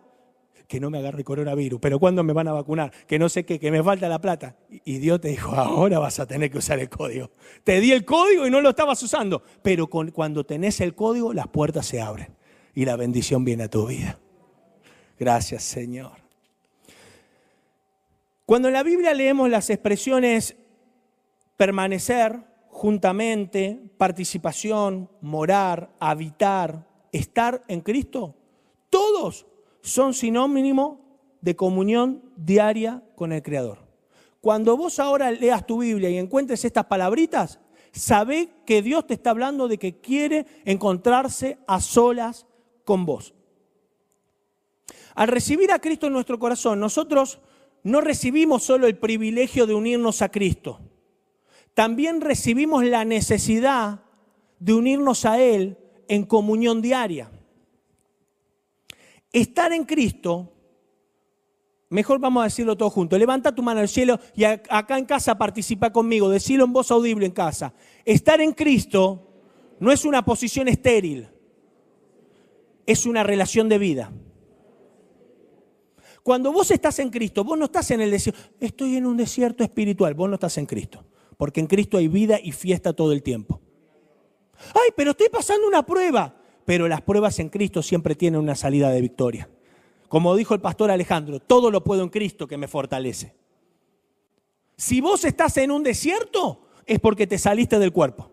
que 0.67 0.79
no 0.79 0.89
me 0.89 0.97
agarre 0.99 1.23
coronavirus, 1.23 1.79
pero 1.79 1.99
¿cuándo 1.99 2.23
me 2.23 2.33
van 2.33 2.47
a 2.47 2.53
vacunar? 2.53 2.91
Que 3.07 3.19
no 3.19 3.29
sé 3.29 3.45
qué, 3.45 3.59
que 3.59 3.71
me 3.71 3.83
falta 3.83 4.09
la 4.09 4.19
plata. 4.19 4.55
Y 4.69 4.97
Dios 4.97 5.21
te 5.21 5.29
dijo, 5.29 5.51
ahora 5.55 5.99
vas 5.99 6.19
a 6.19 6.25
tener 6.25 6.49
que 6.51 6.57
usar 6.57 6.79
el 6.79 6.89
código. 6.89 7.31
Te 7.63 7.79
di 7.79 7.91
el 7.91 8.05
código 8.05 8.47
y 8.47 8.51
no 8.51 8.61
lo 8.61 8.69
estabas 8.69 9.01
usando. 9.03 9.43
Pero 9.61 9.87
cuando 9.87 10.45
tenés 10.45 10.81
el 10.81 10.95
código, 10.95 11.33
las 11.33 11.47
puertas 11.47 11.85
se 11.85 12.01
abren 12.01 12.35
y 12.73 12.85
la 12.85 12.95
bendición 12.95 13.45
viene 13.45 13.63
a 13.63 13.69
tu 13.69 13.87
vida. 13.87 14.19
Gracias, 15.17 15.63
Señor. 15.63 16.11
Cuando 18.45 18.67
en 18.67 18.73
la 18.75 18.83
Biblia 18.83 19.13
leemos 19.13 19.49
las 19.49 19.69
expresiones 19.69 20.55
permanecer 21.57 22.43
juntamente, 22.67 23.79
participación, 23.97 25.09
morar, 25.21 25.89
habitar, 25.99 26.85
estar 27.11 27.63
en 27.67 27.81
Cristo, 27.81 28.35
todos 28.89 29.47
son 29.85 30.15
sinónimo 30.15 30.99
de 31.41 31.55
comunión 31.55 32.23
diaria 32.35 33.03
con 33.15 33.31
el 33.31 33.43
Creador. 33.43 33.77
Cuando 34.41 34.75
vos 34.75 34.99
ahora 34.99 35.29
leas 35.29 35.65
tu 35.67 35.79
Biblia 35.79 36.09
y 36.09 36.17
encuentres 36.17 36.65
estas 36.65 36.85
palabritas, 36.85 37.59
sabe 37.91 38.49
que 38.65 38.81
Dios 38.81 39.05
te 39.05 39.13
está 39.13 39.29
hablando 39.29 39.67
de 39.67 39.77
que 39.77 39.99
quiere 39.99 40.47
encontrarse 40.65 41.59
a 41.67 41.79
solas 41.79 42.47
con 42.83 43.05
vos. 43.05 43.35
Al 45.13 45.27
recibir 45.27 45.71
a 45.71 45.79
Cristo 45.79 46.07
en 46.07 46.13
nuestro 46.13 46.39
corazón, 46.39 46.79
nosotros 46.79 47.39
no 47.83 48.01
recibimos 48.01 48.63
solo 48.63 48.87
el 48.87 48.97
privilegio 48.97 49.67
de 49.67 49.75
unirnos 49.75 50.23
a 50.23 50.29
Cristo, 50.29 50.79
también 51.75 52.21
recibimos 52.21 52.83
la 52.85 53.05
necesidad 53.05 53.99
de 54.59 54.73
unirnos 54.73 55.25
a 55.25 55.39
Él 55.39 55.77
en 56.07 56.25
comunión 56.25 56.81
diaria. 56.81 57.29
Estar 59.35 59.73
en 59.73 59.83
Cristo, 59.83 60.51
mejor 61.89 62.19
vamos 62.19 62.41
a 62.41 62.45
decirlo 62.45 62.77
todo 62.77 62.89
juntos, 62.89 63.19
levanta 63.19 63.53
tu 63.53 63.61
mano 63.61 63.81
al 63.81 63.89
cielo 63.89 64.17
y 64.33 64.45
acá 64.45 64.97
en 64.97 65.05
casa 65.05 65.37
participa 65.37 65.91
conmigo, 65.91 66.29
decilo 66.29 66.63
en 66.63 66.71
voz 66.71 66.89
audible 66.91 67.25
en 67.25 67.33
casa. 67.33 67.73
Estar 68.05 68.39
en 68.39 68.53
Cristo 68.53 69.27
no 69.79 69.91
es 69.91 70.05
una 70.05 70.23
posición 70.23 70.67
estéril, 70.67 71.27
es 72.85 73.05
una 73.05 73.23
relación 73.23 73.67
de 73.67 73.77
vida. 73.77 74.11
Cuando 76.23 76.53
vos 76.53 76.71
estás 76.71 76.97
en 76.99 77.09
Cristo, 77.09 77.43
vos 77.43 77.57
no 77.57 77.65
estás 77.65 77.91
en 77.91 78.01
el 78.01 78.11
desierto, 78.11 78.39
estoy 78.59 78.95
en 78.95 79.05
un 79.05 79.17
desierto 79.17 79.63
espiritual, 79.63 80.13
vos 80.13 80.29
no 80.29 80.35
estás 80.35 80.57
en 80.57 80.65
Cristo 80.65 81.05
porque 81.37 81.59
en 81.59 81.67
Cristo 81.67 81.97
hay 81.97 82.07
vida 82.07 82.39
y 82.41 82.51
fiesta 82.51 82.93
todo 82.93 83.11
el 83.11 83.21
tiempo. 83.21 83.61
Ay, 84.73 84.91
pero 84.95 85.11
estoy 85.11 85.27
pasando 85.29 85.67
una 85.67 85.85
prueba. 85.85 86.33
Pero 86.65 86.87
las 86.87 87.01
pruebas 87.01 87.39
en 87.39 87.49
Cristo 87.49 87.81
siempre 87.81 88.15
tienen 88.15 88.41
una 88.41 88.55
salida 88.55 88.89
de 88.89 89.01
victoria. 89.01 89.49
Como 90.07 90.35
dijo 90.35 90.53
el 90.53 90.61
pastor 90.61 90.91
Alejandro, 90.91 91.39
todo 91.39 91.71
lo 91.71 91.83
puedo 91.83 92.03
en 92.03 92.09
Cristo 92.09 92.47
que 92.47 92.57
me 92.57 92.67
fortalece. 92.67 93.33
Si 94.77 94.99
vos 95.01 95.23
estás 95.23 95.57
en 95.57 95.71
un 95.71 95.83
desierto, 95.83 96.67
es 96.85 96.99
porque 96.99 97.27
te 97.27 97.37
saliste 97.37 97.79
del 97.79 97.91
cuerpo. 97.91 98.31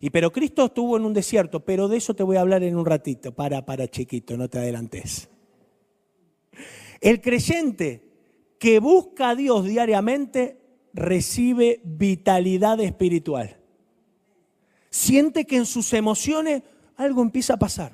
Y 0.00 0.10
pero 0.10 0.32
Cristo 0.32 0.66
estuvo 0.66 0.96
en 0.96 1.04
un 1.04 1.14
desierto, 1.14 1.60
pero 1.60 1.88
de 1.88 1.96
eso 1.96 2.14
te 2.14 2.22
voy 2.22 2.36
a 2.36 2.40
hablar 2.42 2.62
en 2.62 2.76
un 2.76 2.86
ratito. 2.86 3.32
Para, 3.32 3.64
para, 3.64 3.88
chiquito, 3.88 4.36
no 4.36 4.48
te 4.48 4.58
adelantes. 4.58 5.28
El 7.00 7.20
creyente 7.20 8.02
que 8.58 8.78
busca 8.78 9.30
a 9.30 9.34
Dios 9.34 9.64
diariamente 9.64 10.60
recibe 10.92 11.80
vitalidad 11.84 12.80
espiritual. 12.80 13.56
Siente 14.90 15.46
que 15.46 15.56
en 15.56 15.66
sus 15.66 15.92
emociones 15.92 16.62
algo 17.00 17.22
empieza 17.22 17.54
a 17.54 17.58
pasar. 17.58 17.92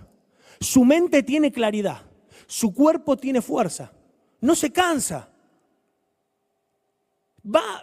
Su 0.61 0.85
mente 0.85 1.23
tiene 1.23 1.53
claridad, 1.53 2.03
su 2.47 2.75
cuerpo 2.75 3.17
tiene 3.17 3.41
fuerza, 3.41 3.93
no 4.41 4.55
se 4.55 4.73
cansa. 4.73 5.31
Va, 7.45 7.83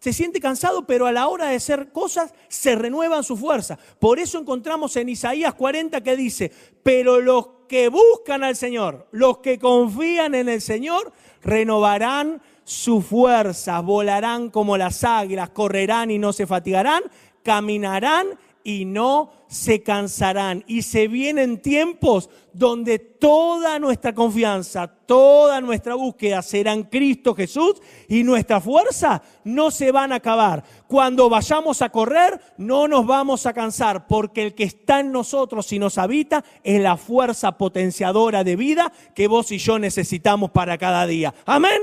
se 0.00 0.12
siente 0.12 0.40
cansado, 0.40 0.86
pero 0.86 1.06
a 1.06 1.12
la 1.12 1.28
hora 1.28 1.46
de 1.46 1.56
hacer 1.56 1.92
cosas 1.92 2.34
se 2.48 2.74
renuevan 2.74 3.22
su 3.22 3.36
fuerza. 3.36 3.78
Por 3.98 4.18
eso 4.18 4.38
encontramos 4.38 4.96
en 4.96 5.08
Isaías 5.08 5.54
40 5.54 6.02
que 6.02 6.16
dice, 6.16 6.52
pero 6.82 7.20
los 7.20 7.48
que 7.68 7.88
buscan 7.88 8.42
al 8.42 8.56
Señor, 8.56 9.06
los 9.12 9.38
que 9.38 9.58
confían 9.58 10.34
en 10.34 10.48
el 10.48 10.60
Señor, 10.60 11.12
renovarán 11.42 12.42
su 12.64 13.00
fuerza, 13.00 13.80
volarán 13.80 14.50
como 14.50 14.76
las 14.76 15.04
águilas, 15.04 15.50
correrán 15.50 16.10
y 16.10 16.18
no 16.18 16.32
se 16.32 16.46
fatigarán, 16.46 17.02
caminarán 17.42 18.38
y 18.66 18.86
no 18.86 19.30
se 19.46 19.82
cansarán. 19.82 20.64
Y 20.66 20.82
se 20.82 21.06
vienen 21.06 21.60
tiempos 21.60 22.30
donde 22.54 22.98
toda 22.98 23.78
nuestra 23.78 24.14
confianza, 24.14 24.88
toda 24.88 25.60
nuestra 25.60 25.94
búsqueda 25.94 26.40
será 26.40 26.72
en 26.72 26.84
Cristo 26.84 27.34
Jesús 27.34 27.74
y 28.08 28.24
nuestra 28.24 28.60
fuerza 28.60 29.22
no 29.44 29.70
se 29.70 29.92
van 29.92 30.12
a 30.12 30.16
acabar. 30.16 30.64
Cuando 30.88 31.28
vayamos 31.28 31.82
a 31.82 31.90
correr, 31.90 32.40
no 32.56 32.88
nos 32.88 33.06
vamos 33.06 33.44
a 33.44 33.52
cansar, 33.52 34.06
porque 34.06 34.42
el 34.42 34.54
que 34.54 34.64
está 34.64 35.00
en 35.00 35.12
nosotros 35.12 35.70
y 35.72 35.78
nos 35.78 35.98
habita 35.98 36.42
es 36.62 36.80
la 36.80 36.96
fuerza 36.96 37.52
potenciadora 37.58 38.42
de 38.44 38.56
vida 38.56 38.90
que 39.14 39.28
vos 39.28 39.52
y 39.52 39.58
yo 39.58 39.78
necesitamos 39.78 40.50
para 40.50 40.78
cada 40.78 41.06
día. 41.06 41.34
Amén. 41.44 41.82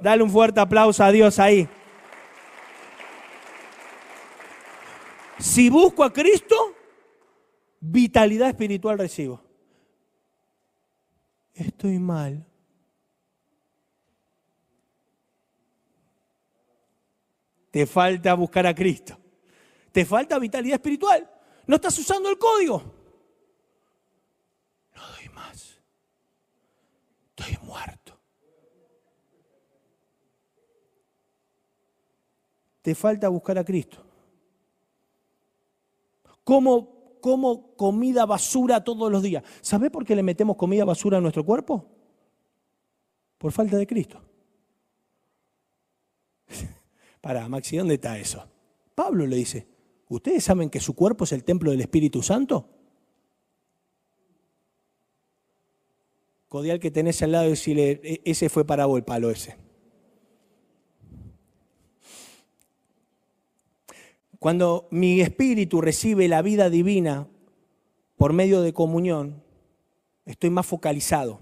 Dale 0.00 0.22
un 0.22 0.30
fuerte 0.30 0.60
aplauso 0.60 1.02
a 1.02 1.10
Dios 1.10 1.38
ahí. 1.38 1.68
Si 5.40 5.70
busco 5.70 6.04
a 6.04 6.12
Cristo, 6.12 6.74
vitalidad 7.80 8.48
espiritual 8.48 8.98
recibo. 8.98 9.42
Estoy 11.54 11.98
mal. 11.98 12.46
Te 17.70 17.86
falta 17.86 18.34
buscar 18.34 18.66
a 18.66 18.74
Cristo. 18.74 19.18
Te 19.92 20.04
falta 20.04 20.38
vitalidad 20.38 20.74
espiritual. 20.74 21.28
No 21.66 21.76
estás 21.76 21.98
usando 21.98 22.28
el 22.28 22.38
código. 22.38 22.82
No 24.94 25.02
doy 25.16 25.28
más. 25.30 25.80
Estoy 27.36 27.56
muerto. 27.66 28.00
te 32.82 32.94
falta 32.94 33.28
buscar 33.28 33.58
a 33.58 33.64
Cristo. 33.64 34.09
Como, 37.20 37.76
comida 37.76 38.26
basura 38.26 38.82
todos 38.82 39.12
los 39.12 39.22
días. 39.22 39.44
¿Sabe 39.60 39.90
por 39.90 40.04
qué 40.04 40.16
le 40.16 40.22
metemos 40.22 40.56
comida 40.56 40.84
basura 40.84 41.18
a 41.18 41.20
nuestro 41.20 41.44
cuerpo? 41.44 41.86
Por 43.38 43.52
falta 43.52 43.76
de 43.76 43.86
Cristo. 43.86 44.20
Para, 47.20 47.48
Maxi, 47.48 47.76
¿dónde 47.76 47.94
está 47.94 48.18
eso? 48.18 48.44
Pablo 48.94 49.26
le 49.26 49.36
dice, 49.36 49.66
¿Ustedes 50.08 50.42
saben 50.42 50.70
que 50.70 50.80
su 50.80 50.96
cuerpo 50.96 51.22
es 51.22 51.30
el 51.30 51.44
templo 51.44 51.70
del 51.70 51.82
Espíritu 51.82 52.20
Santo? 52.20 52.68
Codial 56.48 56.80
que 56.80 56.90
tenés 56.90 57.22
al 57.22 57.30
lado 57.30 57.46
y 57.46 57.50
decirle, 57.50 58.00
"E- 58.02 58.22
ese 58.24 58.48
fue 58.48 58.64
para 58.64 58.86
vos 58.86 58.98
el 58.98 59.04
palo 59.04 59.30
ese. 59.30 59.56
Cuando 64.40 64.88
mi 64.90 65.20
espíritu 65.20 65.82
recibe 65.82 66.26
la 66.26 66.40
vida 66.40 66.70
divina 66.70 67.28
por 68.16 68.32
medio 68.32 68.62
de 68.62 68.72
comunión, 68.72 69.42
estoy 70.24 70.48
más 70.48 70.64
focalizado. 70.64 71.38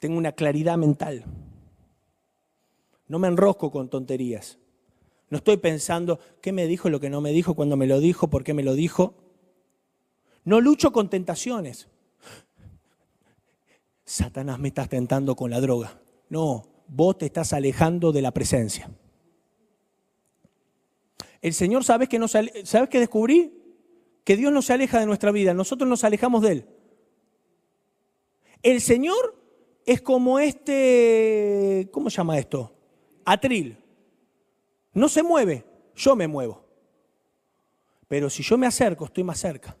Tengo 0.00 0.18
una 0.18 0.32
claridad 0.32 0.76
mental. 0.76 1.24
No 3.08 3.18
me 3.18 3.28
enrosco 3.28 3.70
con 3.70 3.88
tonterías. 3.88 4.58
No 5.30 5.38
estoy 5.38 5.56
pensando 5.56 6.20
qué 6.42 6.52
me 6.52 6.66
dijo, 6.66 6.90
lo 6.90 7.00
que 7.00 7.08
no 7.08 7.22
me 7.22 7.32
dijo, 7.32 7.54
cuando 7.54 7.78
me 7.78 7.86
lo 7.86 7.98
dijo, 7.98 8.28
por 8.28 8.44
qué 8.44 8.52
me 8.52 8.62
lo 8.62 8.74
dijo. 8.74 9.14
No 10.44 10.60
lucho 10.60 10.92
con 10.92 11.08
tentaciones. 11.08 11.88
Satanás 14.04 14.58
me 14.58 14.68
está 14.68 14.86
tentando 14.86 15.34
con 15.36 15.50
la 15.50 15.60
droga. 15.62 16.02
No, 16.28 16.66
vos 16.86 17.16
te 17.16 17.24
estás 17.24 17.54
alejando 17.54 18.12
de 18.12 18.20
la 18.20 18.32
presencia. 18.32 18.90
El 21.40 21.54
Señor, 21.54 21.84
¿sabes 21.84 22.08
que 22.08 22.18
¿sabes 22.64 22.88
descubrí? 22.90 23.52
Que 24.24 24.36
Dios 24.36 24.52
no 24.52 24.62
se 24.62 24.72
aleja 24.72 25.00
de 25.00 25.06
nuestra 25.06 25.30
vida, 25.30 25.54
nosotros 25.54 25.88
nos 25.88 26.04
alejamos 26.04 26.42
de 26.42 26.52
Él. 26.52 26.66
El 28.62 28.80
Señor 28.80 29.36
es 29.86 30.02
como 30.02 30.38
este, 30.38 31.88
¿cómo 31.92 32.10
se 32.10 32.18
llama 32.18 32.38
esto? 32.38 32.74
Atril. 33.24 33.78
No 34.92 35.08
se 35.08 35.22
mueve, 35.22 35.64
yo 35.94 36.14
me 36.14 36.28
muevo. 36.28 36.64
Pero 38.08 38.28
si 38.28 38.42
yo 38.42 38.58
me 38.58 38.66
acerco, 38.66 39.04
estoy 39.06 39.24
más 39.24 39.38
cerca. 39.38 39.76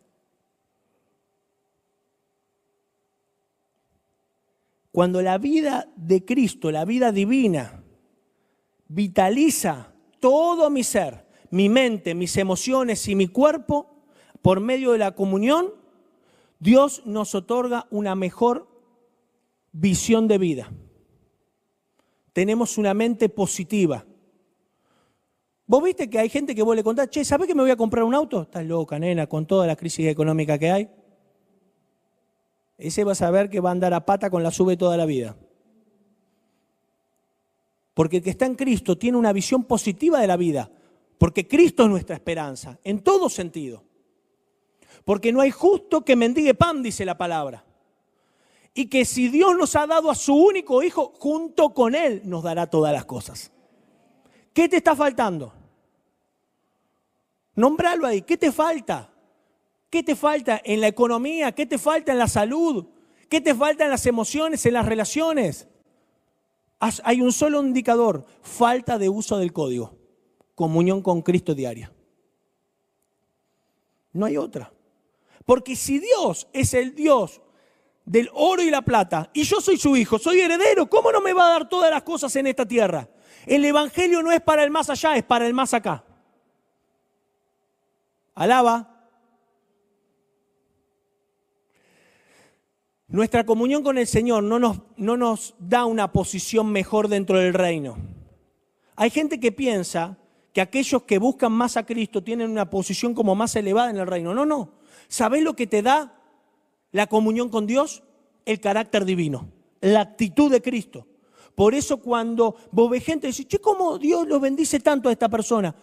Cuando 4.92 5.22
la 5.22 5.38
vida 5.38 5.88
de 5.96 6.24
Cristo, 6.24 6.70
la 6.70 6.84
vida 6.84 7.12
divina, 7.12 7.82
vitaliza 8.88 9.92
todo 10.18 10.68
mi 10.70 10.82
ser, 10.82 11.26
mi 11.50 11.68
mente, 11.68 12.14
mis 12.14 12.36
emociones 12.36 13.06
y 13.08 13.14
mi 13.14 13.26
cuerpo, 13.26 13.90
por 14.42 14.60
medio 14.60 14.92
de 14.92 14.98
la 14.98 15.14
comunión, 15.14 15.74
Dios 16.58 17.02
nos 17.04 17.34
otorga 17.34 17.86
una 17.90 18.14
mejor 18.14 18.68
visión 19.72 20.28
de 20.28 20.38
vida. 20.38 20.70
Tenemos 22.32 22.78
una 22.78 22.94
mente 22.94 23.28
positiva. 23.28 24.04
¿Vos 25.66 25.82
viste 25.82 26.10
que 26.10 26.18
hay 26.18 26.28
gente 26.28 26.54
que 26.54 26.62
vos 26.62 26.74
le 26.74 26.82
contás, 26.82 27.10
che, 27.10 27.24
¿sabés 27.24 27.46
que 27.46 27.54
me 27.54 27.62
voy 27.62 27.70
a 27.70 27.76
comprar 27.76 28.04
un 28.04 28.14
auto? 28.14 28.42
Estás 28.42 28.64
loca, 28.64 28.98
nena, 28.98 29.26
con 29.26 29.46
toda 29.46 29.66
la 29.66 29.76
crisis 29.76 30.06
económica 30.06 30.58
que 30.58 30.70
hay. 30.70 30.90
Ese 32.76 33.04
va 33.04 33.12
a 33.12 33.14
saber 33.14 33.50
que 33.50 33.60
va 33.60 33.68
a 33.68 33.72
andar 33.72 33.92
a 33.94 34.04
pata 34.06 34.30
con 34.30 34.42
la 34.42 34.50
sube 34.50 34.76
toda 34.76 34.96
la 34.96 35.06
vida. 35.06 35.36
Porque 37.94 38.18
el 38.18 38.22
que 38.22 38.30
está 38.30 38.46
en 38.46 38.54
Cristo 38.54 38.96
tiene 38.96 39.18
una 39.18 39.32
visión 39.32 39.64
positiva 39.64 40.20
de 40.20 40.26
la 40.26 40.36
vida. 40.36 40.70
Porque 41.20 41.46
Cristo 41.46 41.82
es 41.82 41.90
nuestra 41.90 42.16
esperanza, 42.16 42.78
en 42.82 43.00
todo 43.00 43.28
sentido. 43.28 43.84
Porque 45.04 45.32
no 45.32 45.42
hay 45.42 45.50
justo 45.50 46.02
que 46.02 46.16
mendigue 46.16 46.54
pan, 46.54 46.82
dice 46.82 47.04
la 47.04 47.18
palabra. 47.18 47.62
Y 48.72 48.86
que 48.86 49.04
si 49.04 49.28
Dios 49.28 49.54
nos 49.54 49.76
ha 49.76 49.86
dado 49.86 50.10
a 50.10 50.14
su 50.14 50.34
único 50.34 50.82
hijo, 50.82 51.12
junto 51.18 51.74
con 51.74 51.94
Él 51.94 52.22
nos 52.24 52.42
dará 52.42 52.68
todas 52.68 52.94
las 52.94 53.04
cosas. 53.04 53.52
¿Qué 54.54 54.66
te 54.66 54.78
está 54.78 54.96
faltando? 54.96 55.52
Nombralo 57.54 58.06
ahí. 58.06 58.22
¿Qué 58.22 58.38
te 58.38 58.50
falta? 58.50 59.12
¿Qué 59.90 60.02
te 60.02 60.16
falta 60.16 60.62
en 60.64 60.80
la 60.80 60.88
economía? 60.88 61.52
¿Qué 61.52 61.66
te 61.66 61.76
falta 61.76 62.12
en 62.12 62.18
la 62.18 62.28
salud? 62.28 62.86
¿Qué 63.28 63.42
te 63.42 63.54
falta 63.54 63.84
en 63.84 63.90
las 63.90 64.06
emociones, 64.06 64.64
en 64.64 64.72
las 64.72 64.86
relaciones? 64.86 65.68
Hay 66.78 67.20
un 67.20 67.30
solo 67.30 67.62
indicador, 67.62 68.24
falta 68.40 68.96
de 68.96 69.10
uso 69.10 69.36
del 69.36 69.52
código, 69.52 69.99
comunión 70.60 71.00
con 71.00 71.22
Cristo 71.22 71.54
diaria. 71.54 71.90
No 74.12 74.26
hay 74.26 74.36
otra. 74.36 74.70
Porque 75.46 75.74
si 75.74 75.98
Dios 75.98 76.48
es 76.52 76.74
el 76.74 76.94
Dios 76.94 77.40
del 78.04 78.28
oro 78.34 78.60
y 78.60 78.68
la 78.68 78.82
plata, 78.82 79.30
y 79.32 79.44
yo 79.44 79.62
soy 79.62 79.78
su 79.78 79.96
hijo, 79.96 80.18
soy 80.18 80.38
heredero, 80.38 80.86
¿cómo 80.86 81.10
no 81.12 81.22
me 81.22 81.32
va 81.32 81.46
a 81.46 81.52
dar 81.52 81.66
todas 81.70 81.90
las 81.90 82.02
cosas 82.02 82.36
en 82.36 82.46
esta 82.46 82.66
tierra? 82.66 83.08
El 83.46 83.64
Evangelio 83.64 84.22
no 84.22 84.30
es 84.32 84.42
para 84.42 84.62
el 84.62 84.70
más 84.70 84.90
allá, 84.90 85.16
es 85.16 85.24
para 85.24 85.46
el 85.46 85.54
más 85.54 85.72
acá. 85.72 86.04
Alaba. 88.34 89.08
Nuestra 93.08 93.46
comunión 93.46 93.82
con 93.82 93.96
el 93.96 94.06
Señor 94.06 94.42
no 94.42 94.58
nos, 94.58 94.80
no 94.98 95.16
nos 95.16 95.54
da 95.58 95.86
una 95.86 96.12
posición 96.12 96.70
mejor 96.70 97.08
dentro 97.08 97.38
del 97.38 97.54
reino. 97.54 97.96
Hay 98.94 99.08
gente 99.08 99.40
que 99.40 99.52
piensa 99.52 100.18
que 100.52 100.60
aquellos 100.60 101.04
que 101.04 101.18
buscan 101.18 101.52
más 101.52 101.76
a 101.76 101.86
Cristo 101.86 102.22
tienen 102.22 102.50
una 102.50 102.68
posición 102.68 103.14
como 103.14 103.34
más 103.34 103.54
elevada 103.56 103.90
en 103.90 103.98
el 103.98 104.06
reino. 104.06 104.34
No, 104.34 104.44
no. 104.44 104.72
¿Sabés 105.08 105.42
lo 105.42 105.54
que 105.54 105.66
te 105.66 105.82
da 105.82 106.20
la 106.92 107.06
comunión 107.06 107.48
con 107.48 107.66
Dios? 107.66 108.02
El 108.44 108.60
carácter 108.60 109.04
divino, 109.04 109.48
la 109.80 110.00
actitud 110.00 110.50
de 110.50 110.62
Cristo. 110.62 111.06
Por 111.54 111.74
eso 111.74 111.98
cuando 111.98 112.56
vos 112.72 112.90
ves 112.90 113.04
gente 113.04 113.26
decís, 113.26 113.46
che, 113.46 113.58
¿cómo 113.58 113.98
Dios 113.98 114.26
lo 114.26 114.40
bendice 114.40 114.80
tanto 114.80 115.08
a 115.08 115.12
esta 115.12 115.28
persona? 115.28 115.74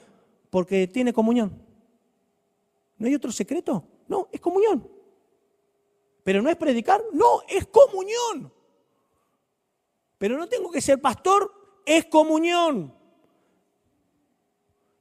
Porque 0.50 0.88
tiene 0.88 1.14
comunión. 1.14 1.62
¿No 2.98 3.08
hay 3.08 3.16
otro 3.16 3.32
secreto? 3.32 3.84
No, 4.08 4.28
es 4.32 4.42
comunión. 4.42 4.90
Pero 6.24 6.42
no 6.42 6.50
es 6.50 6.56
predicar, 6.56 7.02
no, 7.14 7.42
es 7.48 7.68
comunión. 7.68 8.52
Pero 10.18 10.38
no 10.38 10.48
tengo 10.48 10.72
que 10.72 10.82
ser 10.82 11.00
pastor, 11.00 11.54
es 11.86 12.06
comunión. 12.06 12.97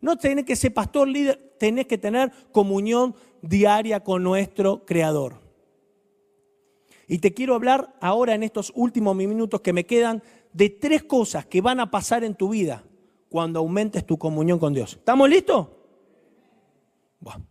No 0.07 0.17
tenés 0.17 0.45
que 0.45 0.55
ser 0.55 0.73
pastor 0.73 1.09
líder, 1.09 1.57
tenés 1.59 1.89
que 1.89 1.99
tener 1.99 2.31
comunión 2.53 3.17
diaria 3.43 4.05
con 4.05 4.23
nuestro 4.23 4.87
Creador. 4.87 5.41
Y 7.09 7.19
te 7.19 7.35
quiero 7.35 7.57
hablar 7.57 7.93
ahora 8.01 8.37
en 8.37 8.45
estos 8.45 8.71
últimos 8.77 9.17
minutos 9.17 9.63
que 9.63 9.73
me 9.73 9.85
quedan 9.85 10.23
de 10.53 10.71
tres 10.71 11.03
cosas 11.03 11.45
que 11.47 11.61
van 11.61 11.81
a 11.81 11.91
pasar 11.91 12.23
en 12.23 12.37
tu 12.37 12.51
vida 12.51 12.85
cuando 13.29 13.59
aumentes 13.59 14.07
tu 14.07 14.17
comunión 14.17 14.61
con 14.61 14.73
Dios. 14.73 14.93
¿Estamos 14.93 15.29
listos? 15.29 15.71
Bueno, 17.19 17.45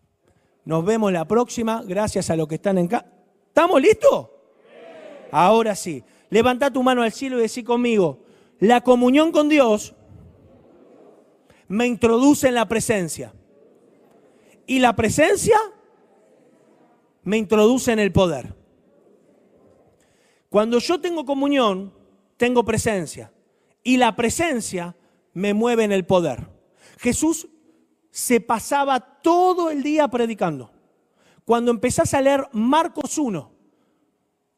nos 0.63 0.86
vemos 0.86 1.12
la 1.12 1.28
próxima, 1.28 1.84
gracias 1.86 2.30
a 2.30 2.38
los 2.38 2.48
que 2.48 2.56
están 2.56 2.78
en 2.78 2.88
casa. 2.88 3.06
¿Estamos 3.48 3.82
listos? 3.82 4.30
Ahora 5.30 5.76
sí. 5.76 6.06
Levanta 6.30 6.72
tu 6.72 6.82
mano 6.84 7.02
al 7.02 7.12
cielo 7.12 7.38
y 7.38 7.41
decí 7.41 7.65
conmigo, 7.65 8.20
la 8.60 8.80
comunión 8.80 9.34
con 9.34 9.50
Dios 9.50 9.94
me 11.67 11.88
introduce 11.88 12.47
en 12.47 12.56
la 12.56 12.67
presencia. 12.67 13.34
Y 14.67 14.80
la 14.80 14.95
presencia 14.95 15.58
me 17.23 17.38
introduce 17.38 17.91
en 17.91 17.99
el 17.99 18.12
poder. 18.12 18.56
Cuando 20.49 20.80
yo 20.80 21.01
tengo 21.01 21.25
comunión, 21.25 21.93
tengo 22.38 22.63
presencia. 22.63 23.32
Y 23.84 23.97
la 23.97 24.15
presencia 24.15 24.95
me 25.34 25.54
mueve 25.54 25.84
en 25.84 25.91
el 25.91 26.06
poder. 26.06 26.47
Jesús 26.97 27.47
se 28.10 28.39
pasaba 28.39 28.99
todo 29.21 29.69
el 29.69 29.84
día 29.84 30.08
predicando. 30.08 30.71
Cuando 31.43 31.71
empezás 31.71 32.13
a 32.13 32.21
leer 32.21 32.47
Marcos 32.54 33.17
1, 33.17 33.51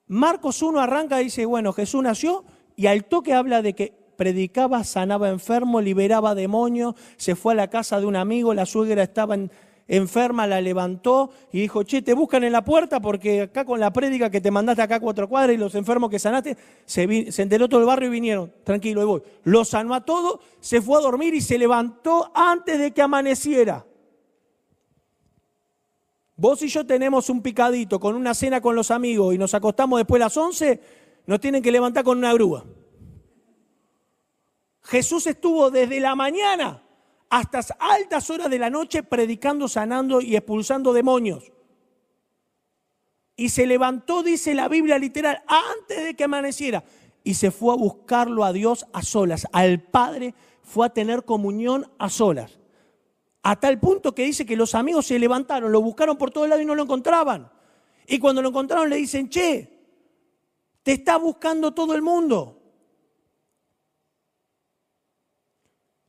Marcos 0.08 0.62
1 0.62 0.80
arranca 0.80 1.20
y 1.22 1.26
dice, 1.26 1.46
bueno, 1.46 1.74
Jesús 1.74 2.02
nació 2.02 2.46
y 2.76 2.88
al 2.88 3.06
toque 3.06 3.34
habla 3.34 3.62
de 3.62 3.74
que 3.76 3.97
predicaba, 4.18 4.84
sanaba 4.84 5.30
enfermos, 5.30 5.84
liberaba 5.84 6.36
demonios, 6.36 6.96
se 7.16 7.36
fue 7.36 7.54
a 7.54 7.56
la 7.56 7.70
casa 7.70 8.00
de 8.00 8.06
un 8.06 8.16
amigo, 8.16 8.54
la 8.54 8.66
suegra 8.66 9.04
estaba 9.04 9.36
en- 9.36 9.52
enferma, 9.88 10.48
la 10.48 10.60
levantó 10.60 11.30
y 11.52 11.62
dijo, 11.62 11.84
che, 11.84 12.02
te 12.02 12.14
buscan 12.14 12.44
en 12.44 12.52
la 12.52 12.64
puerta 12.64 13.00
porque 13.00 13.44
acá 13.44 13.64
con 13.66 13.80
la 13.80 13.92
prédica 13.92 14.30
que 14.30 14.42
te 14.42 14.52
mandaste 14.52 14.82
acá 14.82 14.96
a 14.96 15.00
cuatro 15.00 15.30
cuadras 15.30 15.56
y 15.56 15.58
los 15.58 15.76
enfermos 15.76 16.10
que 16.10 16.20
sanaste, 16.20 16.58
se, 16.86 17.04
enteró 17.42 17.70
todo 17.70 17.80
el 17.80 17.86
barrio 17.86 18.10
y 18.10 18.12
vinieron, 18.12 18.52
tranquilo, 18.64 19.02
ahí 19.02 19.08
voy. 19.08 19.22
Lo 19.44 19.64
sanó 19.64 19.94
a 19.94 20.04
todo, 20.04 20.42
se 20.60 20.82
fue 20.82 20.98
a 20.98 21.02
dormir 21.02 21.34
y 21.34 21.42
se 21.42 21.58
levantó 21.58 22.32
antes 22.36 22.78
de 22.80 22.92
que 22.92 23.02
amaneciera. 23.02 23.86
Vos 26.36 26.62
y 26.62 26.68
yo 26.68 26.86
tenemos 26.86 27.30
un 27.30 27.42
picadito 27.42 28.00
con 28.00 28.16
una 28.16 28.34
cena 28.36 28.62
con 28.62 28.76
los 28.76 28.92
amigos 28.92 29.34
y 29.34 29.38
nos 29.38 29.54
acostamos 29.56 30.00
después 30.00 30.20
de 30.20 30.26
las 30.26 30.38
11, 30.38 30.82
nos 31.26 31.40
tienen 31.40 31.64
que 31.64 31.72
levantar 31.72 32.04
con 32.04 32.18
una 32.20 32.34
grúa. 32.34 32.64
Jesús 34.88 35.28
estuvo 35.28 35.70
desde 35.70 36.00
la 36.00 36.16
mañana 36.16 36.82
hasta 37.30 37.60
altas 37.78 38.30
horas 38.30 38.50
de 38.50 38.58
la 38.58 38.70
noche 38.70 39.04
predicando, 39.04 39.68
sanando 39.68 40.22
y 40.22 40.36
expulsando 40.38 40.94
demonios. 40.94 41.52
Y 43.36 43.50
se 43.50 43.68
levantó, 43.68 44.24
dice 44.24 44.56
la 44.56 44.70
Biblia 44.70 44.98
literal, 44.98 45.44
antes 45.46 46.06
de 46.06 46.16
que 46.16 46.24
amaneciera. 46.24 46.86
Y 47.22 47.34
se 47.34 47.52
fue 47.52 47.74
a 47.74 47.78
buscarlo 47.78 48.46
a 48.46 48.54
Dios 48.54 48.88
a 48.94 49.02
solas. 49.02 49.46
Al 49.52 49.82
Padre 49.82 50.34
fue 50.64 50.86
a 50.86 50.90
tener 50.90 51.26
comunión 51.26 51.92
a 52.00 52.10
solas. 52.10 52.58
A 53.44 53.60
tal 53.60 53.80
punto 53.82 54.16
que 54.16 54.24
dice 54.24 54.46
que 54.46 54.56
los 54.56 54.74
amigos 54.74 55.08
se 55.08 55.20
levantaron, 55.20 55.70
lo 55.70 55.82
buscaron 55.82 56.18
por 56.18 56.32
todo 56.32 56.48
lado 56.48 56.62
y 56.62 56.66
no 56.66 56.76
lo 56.76 56.84
encontraban. 56.84 57.52
Y 58.08 58.20
cuando 58.20 58.42
lo 58.42 58.50
encontraron 58.50 58.90
le 58.90 58.96
dicen, 58.96 59.30
che, 59.30 59.70
te 60.82 60.94
está 60.94 61.18
buscando 61.18 61.74
todo 61.74 61.94
el 61.94 62.02
mundo. 62.02 62.57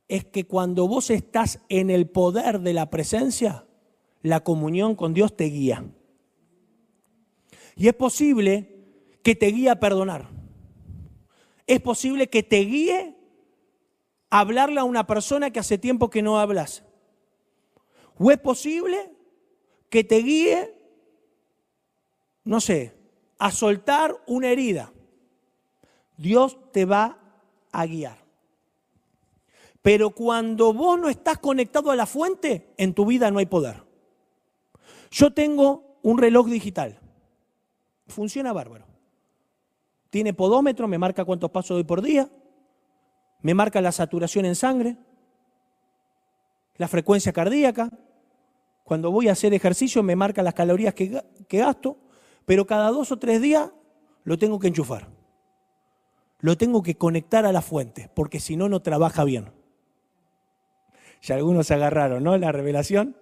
Es 0.09 0.25
que 0.25 0.45
cuando 0.45 0.87
vos 0.87 1.09
estás 1.09 1.59
en 1.69 1.89
el 1.89 2.09
poder 2.09 2.59
de 2.59 2.73
la 2.73 2.89
presencia, 2.89 3.65
la 4.21 4.43
comunión 4.43 4.95
con 4.95 5.13
Dios 5.13 5.37
te 5.37 5.45
guía. 5.45 5.85
Y 7.75 7.87
es 7.87 7.93
posible 7.93 8.75
que 9.23 9.35
te 9.35 9.47
guíe 9.47 9.69
a 9.69 9.79
perdonar. 9.79 10.27
Es 11.65 11.79
posible 11.79 12.27
que 12.27 12.43
te 12.43 12.57
guíe 12.59 13.15
a 14.29 14.39
hablarle 14.39 14.79
a 14.79 14.83
una 14.83 15.07
persona 15.07 15.51
que 15.51 15.59
hace 15.59 15.77
tiempo 15.77 16.09
que 16.09 16.21
no 16.21 16.39
hablas. 16.39 16.83
O 18.17 18.31
es 18.31 18.39
posible 18.39 19.13
que 19.89 20.03
te 20.03 20.17
guíe, 20.17 20.75
no 22.43 22.59
sé, 22.59 22.93
a 23.37 23.51
soltar 23.51 24.21
una 24.27 24.49
herida. 24.49 24.91
Dios 26.17 26.57
te 26.71 26.85
va 26.85 27.17
a 27.71 27.85
guiar. 27.85 28.28
Pero 29.81 30.11
cuando 30.11 30.73
vos 30.73 30.99
no 30.99 31.09
estás 31.09 31.37
conectado 31.37 31.91
a 31.91 31.95
la 31.95 32.05
fuente, 32.05 32.73
en 32.77 32.93
tu 32.93 33.05
vida 33.05 33.31
no 33.31 33.39
hay 33.39 33.45
poder. 33.45 33.83
Yo 35.11 35.33
tengo 35.33 35.97
un 36.01 36.17
reloj 36.17 36.47
digital. 36.47 36.99
Funciona 38.07 38.53
bárbaro. 38.53 38.85
Tiene 40.09 40.33
podómetro, 40.33 40.87
me 40.87 40.97
marca 40.97 41.23
cuántos 41.23 41.51
pasos 41.51 41.75
doy 41.75 41.83
por 41.83 42.01
día, 42.01 42.29
me 43.41 43.53
marca 43.53 43.79
la 43.79 43.91
saturación 43.91 44.45
en 44.45 44.55
sangre, 44.55 44.97
la 46.77 46.87
frecuencia 46.87 47.31
cardíaca. 47.31 47.89
Cuando 48.83 49.11
voy 49.11 49.29
a 49.29 49.33
hacer 49.33 49.53
ejercicio 49.53 50.01
me 50.01 50.15
marca 50.15 50.41
las 50.41 50.55
calorías 50.55 50.95
que, 50.95 51.23
que 51.47 51.57
gasto, 51.59 51.97
pero 52.45 52.65
cada 52.65 52.89
dos 52.89 53.11
o 53.11 53.19
tres 53.19 53.39
días 53.39 53.69
lo 54.23 54.37
tengo 54.37 54.59
que 54.59 54.67
enchufar. 54.67 55.07
Lo 56.39 56.57
tengo 56.57 56.81
que 56.81 56.95
conectar 56.95 57.45
a 57.45 57.51
la 57.51 57.61
fuente, 57.61 58.09
porque 58.15 58.39
si 58.39 58.55
no, 58.55 58.67
no 58.67 58.81
trabaja 58.81 59.23
bien. 59.23 59.58
Ya 61.21 61.35
algunos 61.35 61.71
agarraron, 61.71 62.23
¿no? 62.23 62.37
La 62.37 62.51
revelación. 62.51 63.15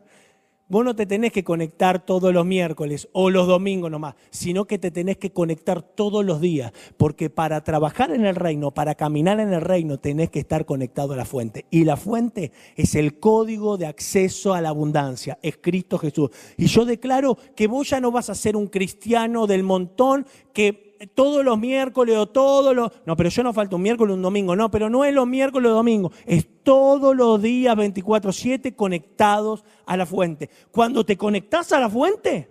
Vos 0.69 0.83
no 0.83 0.97
te 0.97 1.05
tenés 1.05 1.31
que 1.31 1.45
conectar 1.45 2.05
todos 2.05 2.33
los 2.33 2.45
miércoles 2.45 3.07
o 3.13 3.29
los 3.29 3.47
domingos 3.47 3.89
nomás, 3.89 4.15
sino 4.31 4.65
que 4.65 4.77
te 4.77 4.91
tenés 4.91 5.15
que 5.15 5.31
conectar 5.31 5.81
todos 5.81 6.25
los 6.25 6.41
días, 6.41 6.73
porque 6.97 7.29
para 7.29 7.63
trabajar 7.63 8.11
en 8.11 8.25
el 8.25 8.35
reino, 8.35 8.71
para 8.71 8.93
caminar 8.93 9.39
en 9.39 9.53
el 9.53 9.61
reino, 9.61 9.97
tenés 9.97 10.29
que 10.29 10.39
estar 10.39 10.65
conectado 10.65 11.13
a 11.13 11.15
la 11.15 11.23
fuente. 11.23 11.65
Y 11.69 11.85
la 11.85 11.95
fuente 11.95 12.51
es 12.75 12.95
el 12.95 13.17
código 13.17 13.77
de 13.77 13.85
acceso 13.85 14.53
a 14.53 14.59
la 14.59 14.67
abundancia, 14.67 15.39
es 15.41 15.55
Cristo 15.55 15.97
Jesús. 15.97 16.31
Y 16.57 16.65
yo 16.65 16.83
declaro 16.83 17.37
que 17.55 17.67
vos 17.67 17.89
ya 17.89 18.01
no 18.01 18.11
vas 18.11 18.29
a 18.29 18.35
ser 18.35 18.57
un 18.57 18.67
cristiano 18.67 19.47
del 19.47 19.63
montón 19.63 20.25
que 20.53 20.86
todos 21.13 21.43
los 21.43 21.59
miércoles 21.59 22.17
o 22.17 22.27
todos 22.27 22.75
los... 22.75 22.91
No, 23.05 23.15
pero 23.15 23.29
yo 23.29 23.43
no 23.43 23.53
falta 23.53 23.75
un 23.75 23.81
miércoles 23.81 24.15
un 24.15 24.21
domingo, 24.21 24.55
no, 24.55 24.71
pero 24.71 24.89
no 24.89 25.05
es 25.05 25.13
los 25.13 25.27
miércoles 25.27 25.71
o 25.71 25.75
domingo, 25.75 26.11
es 26.25 26.47
todos 26.63 27.15
los 27.15 27.41
días 27.41 27.75
24/7 27.75 28.75
conectados 28.75 29.63
a 29.85 29.97
la 29.97 30.05
fuente. 30.05 30.49
Cuando 30.71 31.05
te 31.05 31.17
conectas 31.17 31.71
a 31.71 31.79
la 31.79 31.89
fuente, 31.89 32.49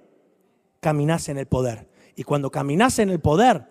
caminas 0.81 1.29
en 1.29 1.39
el 1.39 1.47
poder. 1.47 1.89
Y 2.15 2.23
cuando 2.23 2.51
caminas 2.51 2.99
en 2.99 3.11
el 3.11 3.21
poder, 3.21 3.67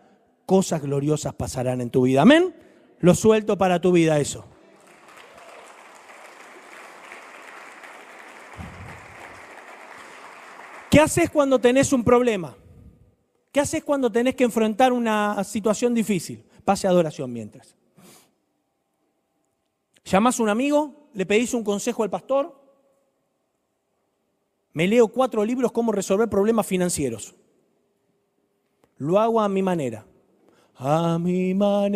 cosas 0.45 0.81
gloriosas 0.81 1.33
pasarán 1.33 1.81
en 1.81 1.89
tu 1.89 2.03
vida. 2.03 2.21
Amén. 2.21 2.55
Lo 2.99 3.15
suelto 3.15 3.57
para 3.57 3.81
tu 3.81 3.91
vida 3.91 4.19
eso. 4.19 4.45
¿Qué 10.89 10.99
haces 11.01 11.29
cuando 11.29 11.59
tenés 11.59 11.91
un 11.91 12.03
problema? 12.03 12.55
¿Qué 13.55 13.61
haces 13.61 13.85
cuando 13.85 14.11
tenés 14.11 14.35
que 14.35 14.43
enfrentar 14.43 14.91
una 14.91 15.41
situación 15.45 15.93
difícil? 15.93 16.43
Pase 16.65 16.89
adoración 16.89 17.31
mientras. 17.31 17.73
Llamás 20.03 20.37
a 20.37 20.43
un 20.43 20.49
amigo, 20.49 21.07
le 21.13 21.25
pedís 21.25 21.53
un 21.53 21.63
consejo 21.63 22.03
al 22.03 22.09
pastor, 22.09 22.53
me 24.73 24.89
leo 24.89 25.07
cuatro 25.07 25.45
libros 25.45 25.71
cómo 25.71 25.93
resolver 25.93 26.27
problemas 26.27 26.67
financieros. 26.67 27.33
Lo 28.97 29.19
hago 29.19 29.39
a 29.39 29.47
mi 29.47 29.63
manera. 29.63 30.05
A 30.75 31.17
mi 31.17 31.53
manera 31.53 31.95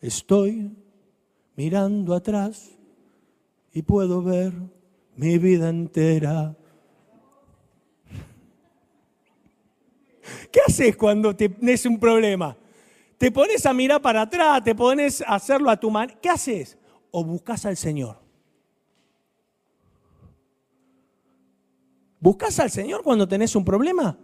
estoy 0.00 0.70
mirando 1.56 2.14
atrás 2.14 2.70
y 3.72 3.82
puedo 3.82 4.22
ver 4.22 4.52
mi 5.16 5.36
vida 5.36 5.68
entera 5.68 6.54
¿Qué 10.56 10.62
haces 10.66 10.96
cuando 10.96 11.36
tienes 11.36 11.84
un 11.84 12.00
problema? 12.00 12.56
Te 13.18 13.30
pones 13.30 13.66
a 13.66 13.74
mirar 13.74 14.00
para 14.00 14.22
atrás, 14.22 14.64
te 14.64 14.74
pones 14.74 15.20
a 15.20 15.34
hacerlo 15.34 15.68
a 15.68 15.78
tu 15.78 15.90
manera. 15.90 16.18
¿Qué 16.18 16.30
haces? 16.30 16.78
O 17.10 17.22
buscas 17.22 17.66
al 17.66 17.76
Señor. 17.76 18.16
¿Buscas 22.18 22.58
al 22.58 22.70
Señor 22.70 23.02
cuando 23.02 23.28
tenés 23.28 23.54
un 23.54 23.66
problema? 23.66 24.16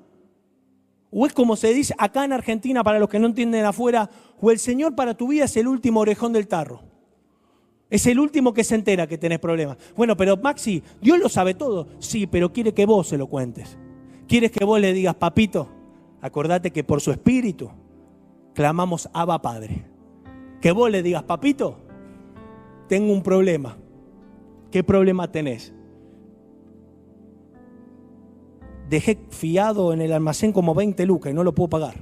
O 1.10 1.26
es 1.26 1.34
como 1.34 1.54
se 1.54 1.74
dice 1.74 1.94
acá 1.98 2.24
en 2.24 2.32
Argentina, 2.32 2.82
para 2.82 2.98
los 2.98 3.10
que 3.10 3.18
no 3.18 3.26
entienden 3.26 3.66
afuera, 3.66 4.08
o 4.40 4.50
el 4.50 4.58
Señor 4.58 4.94
para 4.94 5.12
tu 5.12 5.28
vida 5.28 5.44
es 5.44 5.54
el 5.58 5.68
último 5.68 6.00
orejón 6.00 6.32
del 6.32 6.48
tarro. 6.48 6.80
Es 7.90 8.06
el 8.06 8.18
último 8.18 8.54
que 8.54 8.64
se 8.64 8.74
entera 8.74 9.06
que 9.06 9.18
tenés 9.18 9.38
problemas. 9.38 9.76
Bueno, 9.94 10.16
pero 10.16 10.38
Maxi, 10.38 10.82
Dios 10.98 11.18
lo 11.18 11.28
sabe 11.28 11.52
todo. 11.52 11.88
Sí, 11.98 12.26
pero 12.26 12.50
quiere 12.54 12.72
que 12.72 12.86
vos 12.86 13.08
se 13.08 13.18
lo 13.18 13.26
cuentes. 13.26 13.76
Quieres 14.26 14.50
que 14.50 14.64
vos 14.64 14.80
le 14.80 14.94
digas, 14.94 15.14
papito, 15.16 15.81
acordate 16.22 16.70
que 16.70 16.84
por 16.84 17.02
su 17.02 17.10
espíritu 17.10 17.70
clamamos 18.54 19.10
Abba 19.12 19.42
Padre. 19.42 19.84
Que 20.60 20.72
vos 20.72 20.90
le 20.90 21.02
digas, 21.02 21.24
papito, 21.24 21.76
tengo 22.88 23.12
un 23.12 23.22
problema. 23.22 23.76
¿Qué 24.70 24.84
problema 24.84 25.30
tenés? 25.30 25.74
Dejé 28.88 29.18
fiado 29.30 29.92
en 29.92 30.00
el 30.00 30.12
almacén 30.12 30.52
como 30.52 30.74
20 30.74 31.04
lucas 31.06 31.32
y 31.32 31.34
no 31.34 31.44
lo 31.44 31.54
puedo 31.54 31.68
pagar. 31.68 31.94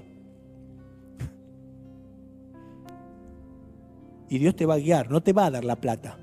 Y 4.28 4.38
Dios 4.38 4.54
te 4.54 4.66
va 4.66 4.74
a 4.74 4.78
guiar, 4.78 5.11
no 5.11 5.22
te 5.22 5.33
va 5.33 5.46
a 5.46 5.50
dar 5.50 5.64
la 5.64 5.76
plata, 5.76 6.18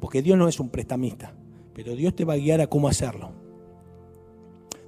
porque 0.00 0.20
Dios 0.20 0.36
no 0.36 0.48
es 0.48 0.60
un 0.60 0.68
prestamista, 0.68 1.32
pero 1.72 1.94
Dios 1.94 2.14
te 2.14 2.24
va 2.24 2.34
a 2.34 2.38
guiar 2.38 2.60
a 2.60 2.66
cómo 2.66 2.88
hacerlo. 2.88 3.30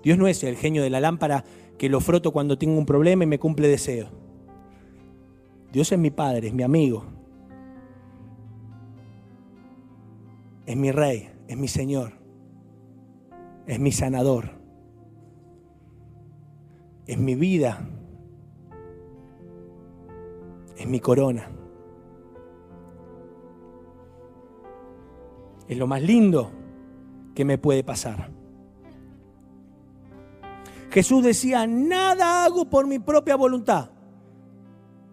Dios 0.03 0.19
no 0.19 0.27
es 0.27 0.43
el 0.45 0.57
genio 0.57 0.83
de 0.83 0.91
la 0.91 1.01
lámpara 1.01 1.45
que 1.79 1.89
lo 1.89 2.01
froto 2.01 2.33
cuando 2.33 2.59
tengo 2.59 2.77
un 2.77 2.87
problema 2.87 3.23
y 3.23 3.27
me 3.29 3.39
cumple 3.39 3.69
deseo. 3.69 4.09
Dios 5.73 5.93
es 5.93 5.99
mi 5.99 6.11
Padre, 6.11 6.49
es 6.49 6.55
mi 6.55 6.65
amigo. 6.65 7.05
Es 10.67 10.77
mi 10.77 10.91
Rey, 10.91 11.31
es 11.47 11.57
mi 11.57 11.69
Señor. 11.69 12.13
Es 13.67 13.79
mi 13.79 13.93
sanador. 13.93 14.51
Es 17.07 17.17
mi 17.17 17.37
vida. 17.37 17.89
Es 20.77 20.87
mi 20.87 21.01
corona. 21.01 21.51
Es 25.69 25.77
lo 25.79 25.87
más 25.87 26.03
lindo 26.03 26.51
que 27.35 27.45
me 27.45 27.59
puede 27.59 27.85
pasar. 27.85 28.38
Jesús 30.91 31.23
decía, 31.23 31.67
nada 31.67 32.45
hago 32.45 32.65
por 32.65 32.87
mi 32.87 32.99
propia 32.99 33.37
voluntad, 33.37 33.91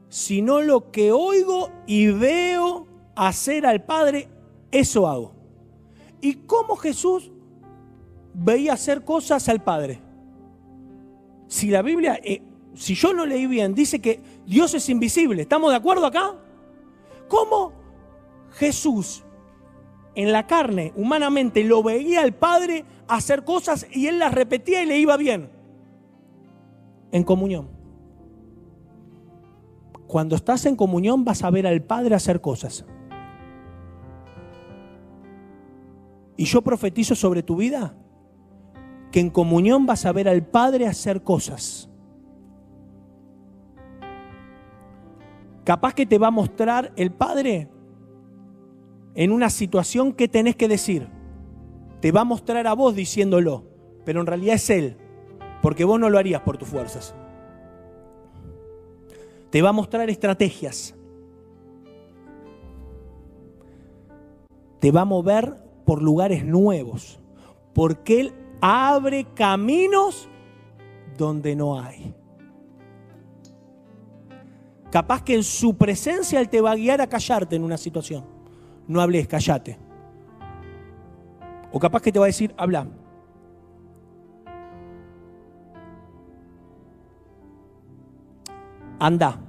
sino 0.08 0.62
lo 0.62 0.92
que 0.92 1.12
oigo 1.12 1.70
y 1.86 2.08
veo 2.08 2.88
hacer 3.16 3.66
al 3.66 3.84
Padre, 3.84 4.30
eso 4.72 5.08
hago. 5.08 5.34
¿Y 6.22 6.36
cómo 6.36 6.76
Jesús 6.76 7.32
veía 8.34 8.74
hacer 8.74 9.04
cosas 9.04 9.48
al 9.50 9.64
Padre? 9.64 10.02
Si 11.48 11.70
la 11.70 11.82
Biblia, 11.82 12.20
eh, 12.24 12.42
si 12.74 12.96
yo 12.96 13.14
no 13.14 13.26
leí 13.26 13.46
bien, 13.48 13.76
dice 13.76 14.00
que 14.00 14.20
Dios 14.46 14.74
es 14.74 14.90
invisible, 14.90 15.42
¿estamos 15.42 15.72
de 15.72 15.78
acuerdo 15.78 16.06
acá? 16.06 16.36
¿Cómo 17.28 17.74
Jesús 18.52 19.24
en 20.16 20.32
la 20.32 20.48
carne, 20.48 20.94
humanamente, 20.96 21.64
lo 21.64 21.84
veía 21.84 22.22
al 22.22 22.34
Padre 22.34 22.86
hacer 23.08 23.44
cosas 23.44 23.86
y 23.92 24.08
él 24.08 24.20
las 24.20 24.34
repetía 24.34 24.82
y 24.82 24.86
le 24.86 24.98
iba 24.98 25.18
bien? 25.18 25.55
En 27.16 27.24
comunión. 27.24 27.70
Cuando 30.06 30.36
estás 30.36 30.66
en 30.66 30.76
comunión 30.76 31.24
vas 31.24 31.44
a 31.44 31.50
ver 31.50 31.66
al 31.66 31.82
Padre 31.82 32.14
hacer 32.14 32.42
cosas. 32.42 32.86
Y 36.36 36.44
yo 36.44 36.62
profetizo 36.62 37.16
sobre 37.16 37.42
tu 37.42 37.56
vida 37.56 37.96
que 39.14 39.22
en 39.22 39.30
comunión 39.30 39.86
vas 39.86 40.06
a 40.06 40.12
ver 40.12 40.28
al 40.28 40.46
Padre 40.46 40.88
hacer 40.88 41.24
cosas. 41.24 41.90
Capaz 45.64 45.94
que 45.94 46.06
te 46.06 46.18
va 46.18 46.28
a 46.28 46.32
mostrar 46.32 46.92
el 46.98 47.14
Padre 47.14 47.70
en 49.14 49.32
una 49.32 49.50
situación 49.50 50.12
que 50.12 50.28
tenés 50.28 50.58
que 50.58 50.68
decir. 50.68 51.08
Te 52.02 52.12
va 52.12 52.22
a 52.22 52.26
mostrar 52.26 52.68
a 52.68 52.74
vos 52.74 52.94
diciéndolo, 52.94 53.64
pero 54.04 54.20
en 54.20 54.28
realidad 54.28 54.56
es 54.56 54.70
Él, 54.70 54.98
porque 55.66 55.84
vos 55.84 56.00
no 56.00 56.12
lo 56.12 56.20
harías 56.20 56.44
por 56.44 56.60
tus 56.60 56.68
fuerzas. 56.68 57.16
Te 59.50 59.64
va 59.64 59.70
a 59.70 59.72
mostrar 59.72 60.08
estrategias. 60.12 60.94
Te 64.80 64.92
va 64.92 65.02
a 65.02 65.06
mover 65.06 65.56
por 65.84 66.04
lugares 66.04 66.46
nuevos, 66.46 67.20
porque 67.74 68.20
Él 68.20 68.34
abre 68.62 69.26
caminos 69.34 70.30
donde 71.18 71.56
no 71.56 71.82
hay. 71.82 72.14
Capaz 74.92 75.24
que 75.24 75.34
en 75.34 75.44
su 75.44 75.76
presencia 75.76 76.40
Él 76.42 76.48
te 76.48 76.62
va 76.62 76.74
a 76.74 76.76
guiar 76.76 77.02
a 77.02 77.08
callarte 77.08 77.56
en 77.56 77.64
una 77.64 77.78
situación. 77.78 78.24
No 78.88 79.02
hables, 79.02 79.28
callate. 79.28 79.80
O 81.72 81.80
capaz 81.80 82.04
que 82.04 82.12
te 82.12 82.20
va 82.20 82.26
a 82.26 82.28
decir, 82.28 82.54
habla. 82.56 82.88
Anda. 89.00 89.40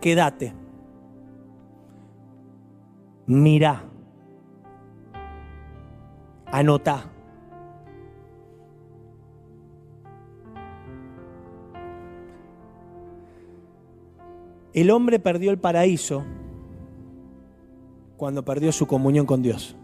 Quédate. 0.00 0.54
Mira. 3.26 3.84
Anota. 6.46 7.10
El 14.72 14.90
hombre 14.90 15.18
perdió 15.18 15.50
el 15.50 15.58
paraíso 15.58 16.24
cuando 18.16 18.44
perdió 18.44 18.70
su 18.70 18.86
comunión 18.86 19.26
con 19.26 19.42
Dios 19.42 19.76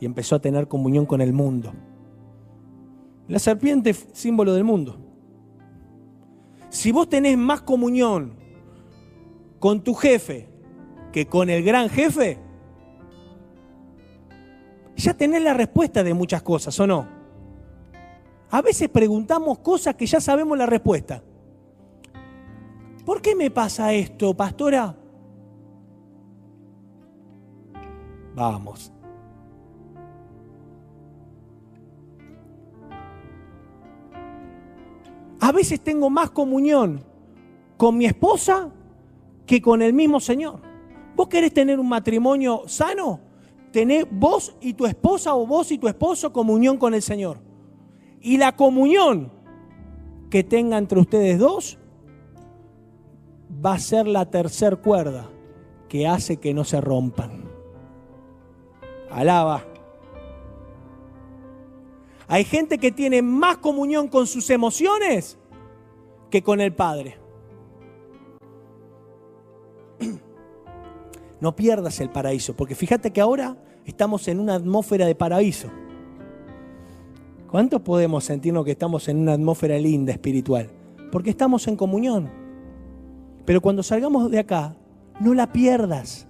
y 0.00 0.06
empezó 0.06 0.36
a 0.36 0.40
tener 0.40 0.66
comunión 0.66 1.06
con 1.06 1.20
el 1.20 1.32
mundo. 1.32 1.72
La 3.28 3.38
serpiente 3.38 3.90
es 3.90 4.08
símbolo 4.12 4.54
del 4.54 4.64
mundo. 4.64 5.11
Si 6.72 6.90
vos 6.90 7.06
tenés 7.06 7.36
más 7.36 7.60
comunión 7.60 8.32
con 9.58 9.84
tu 9.84 9.92
jefe 9.92 10.48
que 11.12 11.26
con 11.26 11.50
el 11.50 11.62
gran 11.62 11.90
jefe, 11.90 12.38
ya 14.96 15.12
tenés 15.12 15.42
la 15.42 15.52
respuesta 15.52 16.02
de 16.02 16.14
muchas 16.14 16.40
cosas, 16.40 16.80
¿o 16.80 16.86
no? 16.86 17.06
A 18.48 18.62
veces 18.62 18.88
preguntamos 18.88 19.58
cosas 19.58 19.96
que 19.96 20.06
ya 20.06 20.18
sabemos 20.18 20.56
la 20.56 20.64
respuesta. 20.64 21.22
¿Por 23.04 23.20
qué 23.20 23.36
me 23.36 23.50
pasa 23.50 23.92
esto, 23.92 24.34
pastora? 24.34 24.96
Vamos. 28.34 28.90
A 35.42 35.50
veces 35.50 35.80
tengo 35.80 36.08
más 36.08 36.30
comunión 36.30 37.02
con 37.76 37.98
mi 37.98 38.06
esposa 38.06 38.70
que 39.44 39.60
con 39.60 39.82
el 39.82 39.92
mismo 39.92 40.20
Señor. 40.20 40.60
¿Vos 41.16 41.26
querés 41.26 41.52
tener 41.52 41.80
un 41.80 41.88
matrimonio 41.88 42.62
sano? 42.66 43.18
Tenés 43.72 44.06
vos 44.08 44.54
y 44.60 44.74
tu 44.74 44.86
esposa 44.86 45.34
o 45.34 45.44
vos 45.44 45.72
y 45.72 45.78
tu 45.78 45.88
esposo 45.88 46.32
comunión 46.32 46.76
con 46.76 46.94
el 46.94 47.02
Señor. 47.02 47.38
Y 48.20 48.36
la 48.36 48.54
comunión 48.54 49.32
que 50.30 50.44
tenga 50.44 50.78
entre 50.78 51.00
ustedes 51.00 51.40
dos 51.40 51.76
va 53.66 53.74
a 53.74 53.78
ser 53.80 54.06
la 54.06 54.26
tercer 54.26 54.76
cuerda 54.76 55.28
que 55.88 56.06
hace 56.06 56.36
que 56.36 56.54
no 56.54 56.62
se 56.62 56.80
rompan. 56.80 57.50
Alaba. 59.10 59.71
Hay 62.32 62.44
gente 62.44 62.78
que 62.78 62.90
tiene 62.90 63.20
más 63.20 63.58
comunión 63.58 64.08
con 64.08 64.26
sus 64.26 64.48
emociones 64.48 65.36
que 66.30 66.42
con 66.42 66.62
el 66.62 66.72
Padre. 66.74 67.18
No 71.42 71.54
pierdas 71.54 72.00
el 72.00 72.08
paraíso, 72.08 72.56
porque 72.56 72.74
fíjate 72.74 73.10
que 73.12 73.20
ahora 73.20 73.56
estamos 73.84 74.28
en 74.28 74.40
una 74.40 74.54
atmósfera 74.54 75.04
de 75.04 75.14
paraíso. 75.14 75.68
¿Cuántos 77.50 77.82
podemos 77.82 78.24
sentirnos 78.24 78.64
que 78.64 78.70
estamos 78.70 79.08
en 79.08 79.18
una 79.18 79.34
atmósfera 79.34 79.76
linda 79.76 80.12
espiritual? 80.12 80.70
Porque 81.10 81.28
estamos 81.28 81.68
en 81.68 81.76
comunión. 81.76 82.30
Pero 83.44 83.60
cuando 83.60 83.82
salgamos 83.82 84.30
de 84.30 84.38
acá, 84.38 84.74
no 85.20 85.34
la 85.34 85.52
pierdas. 85.52 86.26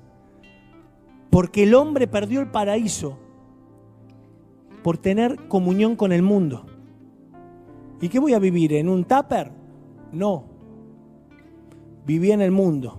Porque 1.30 1.62
el 1.62 1.74
hombre 1.74 2.08
perdió 2.08 2.40
el 2.40 2.50
paraíso 2.50 3.18
por 4.82 4.98
tener 4.98 5.36
comunión 5.48 5.96
con 5.96 6.12
el 6.12 6.22
mundo. 6.22 6.66
¿Y 8.00 8.08
qué 8.08 8.18
voy 8.18 8.34
a 8.34 8.38
vivir? 8.38 8.72
¿En 8.72 8.88
un 8.88 9.04
tupper? 9.04 9.52
No. 10.12 10.44
Viví 12.04 12.32
en 12.32 12.40
el 12.40 12.50
mundo 12.50 12.98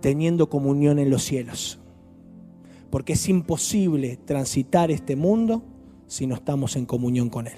teniendo 0.00 0.48
comunión 0.48 0.98
en 0.98 1.10
los 1.10 1.22
cielos. 1.22 1.78
Porque 2.90 3.14
es 3.14 3.28
imposible 3.28 4.16
transitar 4.16 4.90
este 4.90 5.16
mundo 5.16 5.62
si 6.06 6.26
no 6.26 6.34
estamos 6.34 6.76
en 6.76 6.86
comunión 6.86 7.28
con 7.28 7.46
Él. 7.46 7.56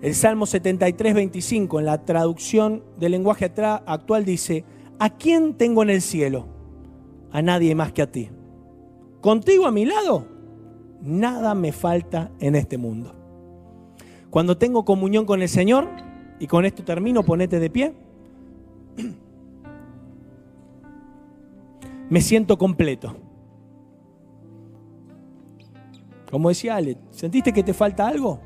El 0.00 0.14
Salmo 0.14 0.46
73, 0.46 1.14
25, 1.14 1.80
en 1.80 1.86
la 1.86 2.04
traducción 2.04 2.84
del 2.98 3.12
lenguaje 3.12 3.52
actual 3.86 4.24
dice, 4.24 4.64
¿a 4.98 5.10
quién 5.10 5.54
tengo 5.54 5.82
en 5.82 5.90
el 5.90 6.02
cielo? 6.02 6.46
A 7.32 7.42
nadie 7.42 7.74
más 7.74 7.92
que 7.92 8.02
a 8.02 8.10
ti. 8.10 8.30
Contigo 9.20 9.66
a 9.66 9.72
mi 9.72 9.84
lado, 9.84 10.26
nada 11.02 11.54
me 11.54 11.72
falta 11.72 12.30
en 12.40 12.54
este 12.54 12.78
mundo. 12.78 13.14
Cuando 14.30 14.56
tengo 14.56 14.84
comunión 14.84 15.24
con 15.24 15.42
el 15.42 15.48
Señor, 15.48 15.88
y 16.38 16.46
con 16.46 16.64
esto 16.64 16.84
termino, 16.84 17.22
ponete 17.22 17.58
de 17.58 17.70
pie, 17.70 17.94
me 22.08 22.20
siento 22.20 22.56
completo. 22.56 23.16
Como 26.30 26.50
decía 26.50 26.76
Ale, 26.76 26.98
¿sentiste 27.10 27.52
que 27.52 27.62
te 27.62 27.72
falta 27.72 28.06
algo? 28.06 28.40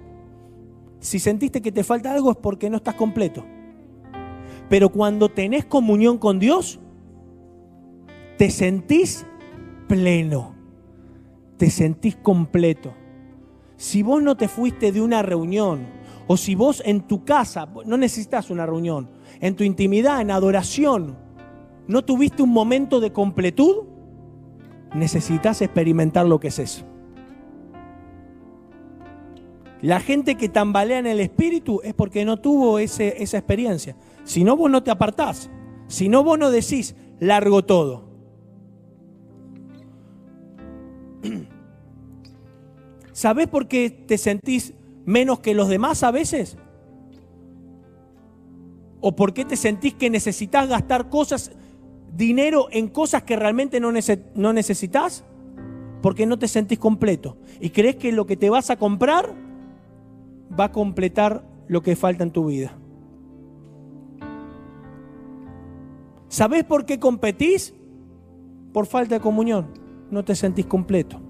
Si 1.01 1.19
sentiste 1.19 1.61
que 1.61 1.73
te 1.73 1.83
falta 1.83 2.13
algo 2.13 2.31
es 2.31 2.37
porque 2.37 2.71
no 2.71 2.77
estás 2.77 2.95
completo. 2.95 3.45
Pero 4.69 4.89
cuando 4.89 5.29
tenés 5.29 5.65
comunión 5.65 6.17
con 6.17 6.39
Dios, 6.39 6.79
te 8.39 8.51
sentís 8.51 9.27
pleno, 9.89 10.55
te 11.62 11.70
sentís 11.70 12.16
completo. 12.16 12.92
Si 13.77 14.03
vos 14.03 14.20
no 14.20 14.37
te 14.37 14.48
fuiste 14.48 14.90
de 14.90 15.01
una 15.01 15.22
reunión, 15.22 15.87
o 16.27 16.37
si 16.37 16.57
vos 16.57 16.83
en 16.85 17.03
tu 17.03 17.25
casa, 17.25 17.68
no 17.87 17.96
necesitas 17.96 18.51
una 18.51 18.66
reunión, 18.66 19.09
en 19.40 19.55
tu 19.55 19.62
intimidad, 19.62 20.20
en 20.20 20.33
adoración, 20.33 21.16
no 21.87 22.03
tuviste 22.05 22.42
un 22.42 22.51
momento 22.51 22.98
de 22.98 23.12
completud, 23.12 23.85
necesitas 24.92 25.62
experimentar 25.62 26.27
lo 26.27 26.40
que 26.40 26.48
es 26.48 26.59
eso. 26.59 26.85
La 29.83 30.01
gente 30.01 30.35
que 30.35 30.48
tambalea 30.48 30.98
en 30.98 31.07
el 31.07 31.20
espíritu 31.20 31.81
es 31.85 31.94
porque 31.94 32.25
no 32.25 32.38
tuvo 32.38 32.81
esa 32.81 33.05
experiencia. 33.05 33.94
Si 34.25 34.42
no, 34.42 34.57
vos 34.57 34.68
no 34.68 34.83
te 34.83 34.90
apartás. 34.90 35.48
Si 35.87 36.09
no, 36.09 36.25
vos 36.25 36.40
no 36.40 36.51
decís, 36.51 36.96
largo 37.20 37.64
todo. 37.64 38.11
¿Sabés 43.23 43.47
por 43.47 43.69
qué 43.69 43.89
te 43.89 44.19
sentís 44.19 44.75
menos 45.05 45.39
que 45.39 45.55
los 45.55 45.69
demás 45.69 46.03
a 46.03 46.11
veces? 46.11 46.59
¿O 49.01 49.15
por 49.15 49.33
qué 49.33 49.45
te 49.45 49.55
sentís 49.55 49.95
que 49.95 50.11
necesitas 50.11 50.69
gastar 50.69 51.09
cosas, 51.09 51.53
dinero 52.17 52.67
en 52.73 52.89
cosas 52.89 53.23
que 53.23 53.37
realmente 53.37 53.79
no, 53.79 53.93
no 54.35 54.53
necesitas? 54.53 55.25
Porque 56.03 56.27
no 56.27 56.37
te 56.37 56.49
sentís 56.49 56.81
completo. 56.81 57.37
Y 57.61 57.71
crees 57.71 57.95
que 57.95 58.11
lo 58.11 58.27
que 58.27 58.37
te 58.37 58.51
vas 58.51 58.71
a 58.71 58.77
comprar 58.77 59.33
va 60.59 60.65
a 60.65 60.73
completar 60.73 61.45
lo 61.69 61.81
que 61.81 61.95
falta 61.95 62.25
en 62.25 62.33
tu 62.33 62.47
vida. 62.47 62.77
¿Sabés 66.27 66.65
por 66.65 66.87
qué 66.87 66.99
competís? 66.99 67.73
Por 68.73 68.87
falta 68.87 69.15
de 69.15 69.21
comunión. 69.21 69.69
No 70.11 70.25
te 70.25 70.35
sentís 70.35 70.67
completo. 70.67 71.21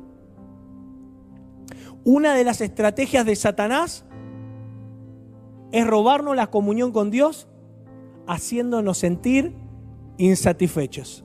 Una 2.04 2.34
de 2.34 2.44
las 2.44 2.60
estrategias 2.60 3.24
de 3.24 3.36
Satanás 3.36 4.04
es 5.70 5.86
robarnos 5.86 6.36
la 6.36 6.50
comunión 6.50 6.92
con 6.92 7.10
Dios 7.10 7.48
haciéndonos 8.26 8.98
sentir 8.98 9.54
insatisfechos. 10.18 11.24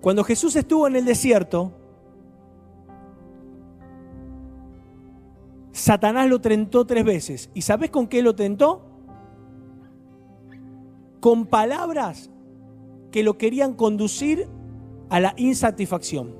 Cuando 0.00 0.24
Jesús 0.24 0.56
estuvo 0.56 0.86
en 0.86 0.96
el 0.96 1.04
desierto, 1.04 1.72
Satanás 5.72 6.28
lo 6.28 6.40
tentó 6.40 6.86
tres 6.86 7.04
veces. 7.04 7.50
¿Y 7.54 7.62
sabes 7.62 7.90
con 7.90 8.06
qué 8.06 8.22
lo 8.22 8.34
tentó? 8.34 8.92
con 11.22 11.46
palabras 11.46 12.30
que 13.12 13.22
lo 13.22 13.38
querían 13.38 13.74
conducir 13.74 14.48
a 15.08 15.20
la 15.20 15.34
insatisfacción. 15.36 16.34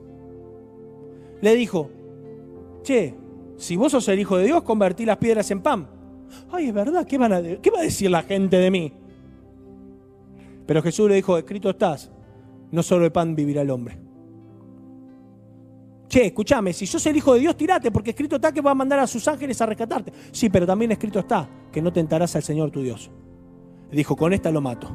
Le 1.42 1.54
dijo, 1.56 1.90
che, 2.82 3.14
si 3.56 3.76
vos 3.76 3.92
sos 3.92 4.08
el 4.08 4.20
Hijo 4.20 4.38
de 4.38 4.44
Dios, 4.44 4.62
convertí 4.62 5.04
las 5.04 5.18
piedras 5.18 5.50
en 5.50 5.60
pan. 5.60 5.88
Ay, 6.50 6.68
es 6.68 6.72
verdad, 6.72 7.04
¿qué, 7.06 7.18
van 7.18 7.32
a, 7.32 7.42
¿qué 7.42 7.70
va 7.70 7.80
a 7.80 7.82
decir 7.82 8.10
la 8.10 8.22
gente 8.22 8.56
de 8.56 8.70
mí? 8.70 8.92
Pero 10.66 10.80
Jesús 10.82 11.08
le 11.08 11.16
dijo, 11.16 11.36
escrito 11.36 11.70
estás, 11.70 12.10
no 12.70 12.82
solo 12.82 13.04
el 13.04 13.12
pan 13.12 13.34
vivirá 13.34 13.62
el 13.62 13.70
hombre. 13.70 13.98
Che, 16.08 16.26
escúchame, 16.26 16.72
si 16.72 16.86
sos 16.86 17.04
el 17.06 17.16
Hijo 17.16 17.34
de 17.34 17.40
Dios, 17.40 17.56
tirate, 17.56 17.90
porque 17.90 18.10
escrito 18.10 18.36
está 18.36 18.52
que 18.52 18.60
va 18.60 18.70
a 18.70 18.74
mandar 18.74 19.00
a 19.00 19.06
sus 19.06 19.26
ángeles 19.26 19.60
a 19.60 19.66
rescatarte. 19.66 20.12
Sí, 20.30 20.48
pero 20.48 20.64
también 20.64 20.92
escrito 20.92 21.18
está 21.18 21.48
que 21.72 21.82
no 21.82 21.92
tentarás 21.92 22.36
al 22.36 22.42
Señor 22.42 22.70
tu 22.70 22.82
Dios. 22.82 23.10
dijo, 23.90 24.14
con 24.14 24.32
esta 24.32 24.50
lo 24.50 24.60
mato. 24.60 24.88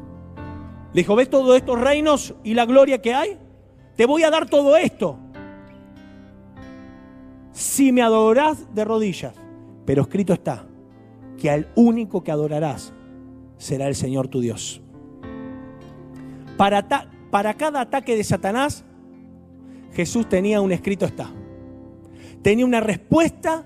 Le 0.94 1.02
dijo, 1.02 1.16
¿ves 1.16 1.30
todos 1.30 1.58
estos 1.58 1.78
reinos 1.78 2.36
y 2.44 2.54
la 2.54 2.66
gloria 2.66 3.02
que 3.02 3.14
hay? 3.14 3.38
Te 3.98 4.06
voy 4.06 4.24
a 4.24 4.30
dar 4.30 4.50
todo 4.50 4.78
esto. 4.78 5.20
Si 7.58 7.92
me 7.92 8.04
adorarás 8.04 8.72
de 8.76 8.86
rodillas. 8.86 9.34
Pero 9.84 10.04
escrito 10.04 10.32
está 10.32 10.68
que 11.40 11.50
al 11.50 11.68
único 11.76 12.24
que 12.24 12.32
adorarás 12.32 12.94
será 13.58 13.88
el 13.88 13.96
Señor 13.96 14.28
tu 14.28 14.42
Dios. 14.42 14.80
Para, 16.56 16.88
para 17.32 17.56
cada 17.56 17.82
ataque 17.82 18.16
de 18.16 18.24
Satanás, 18.24 18.86
Jesús 19.94 20.30
tenía 20.30 20.62
un 20.62 20.72
escrito 20.72 21.08
está. 21.08 21.32
Tenía 22.44 22.64
una 22.64 22.80
respuesta 22.80 23.66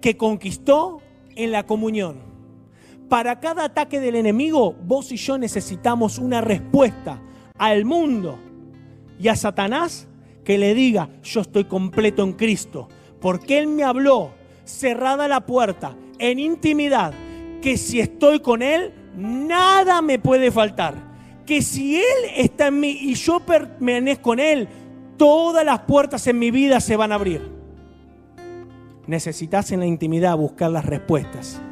que 0.00 0.16
conquistó 0.16 1.00
en 1.36 1.52
la 1.52 1.66
comunión. 1.66 2.16
Para 3.08 3.38
cada 3.38 3.66
ataque 3.66 4.00
del 4.00 4.16
enemigo, 4.16 4.74
vos 4.84 5.12
y 5.12 5.16
yo 5.16 5.38
necesitamos 5.38 6.18
una 6.18 6.40
respuesta 6.40 7.22
al 7.56 7.84
mundo 7.84 8.36
y 9.16 9.28
a 9.28 9.36
Satanás 9.36 10.08
que 10.50 10.58
le 10.58 10.74
diga, 10.74 11.08
yo 11.22 11.42
estoy 11.42 11.66
completo 11.66 12.24
en 12.24 12.32
Cristo, 12.32 12.88
porque 13.20 13.56
Él 13.56 13.68
me 13.68 13.84
habló, 13.84 14.32
cerrada 14.64 15.28
la 15.28 15.46
puerta, 15.46 15.94
en 16.18 16.40
intimidad, 16.40 17.14
que 17.62 17.76
si 17.76 18.00
estoy 18.00 18.40
con 18.40 18.60
Él, 18.60 18.92
nada 19.14 20.02
me 20.02 20.18
puede 20.18 20.50
faltar. 20.50 20.94
Que 21.46 21.62
si 21.62 21.98
Él 21.98 22.32
está 22.36 22.66
en 22.66 22.80
mí 22.80 22.90
y 23.00 23.14
yo 23.14 23.38
permanezco 23.38 24.22
con 24.22 24.40
Él, 24.40 24.66
todas 25.16 25.64
las 25.64 25.82
puertas 25.82 26.26
en 26.26 26.40
mi 26.40 26.50
vida 26.50 26.80
se 26.80 26.96
van 26.96 27.12
a 27.12 27.14
abrir. 27.14 27.48
Necesitas 29.06 29.70
en 29.70 29.78
la 29.78 29.86
intimidad 29.86 30.36
buscar 30.36 30.72
las 30.72 30.84
respuestas, 30.84 31.62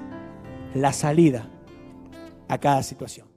la 0.72 0.92
salida 0.92 1.50
a 2.46 2.58
cada 2.58 2.84
situación. 2.84 3.27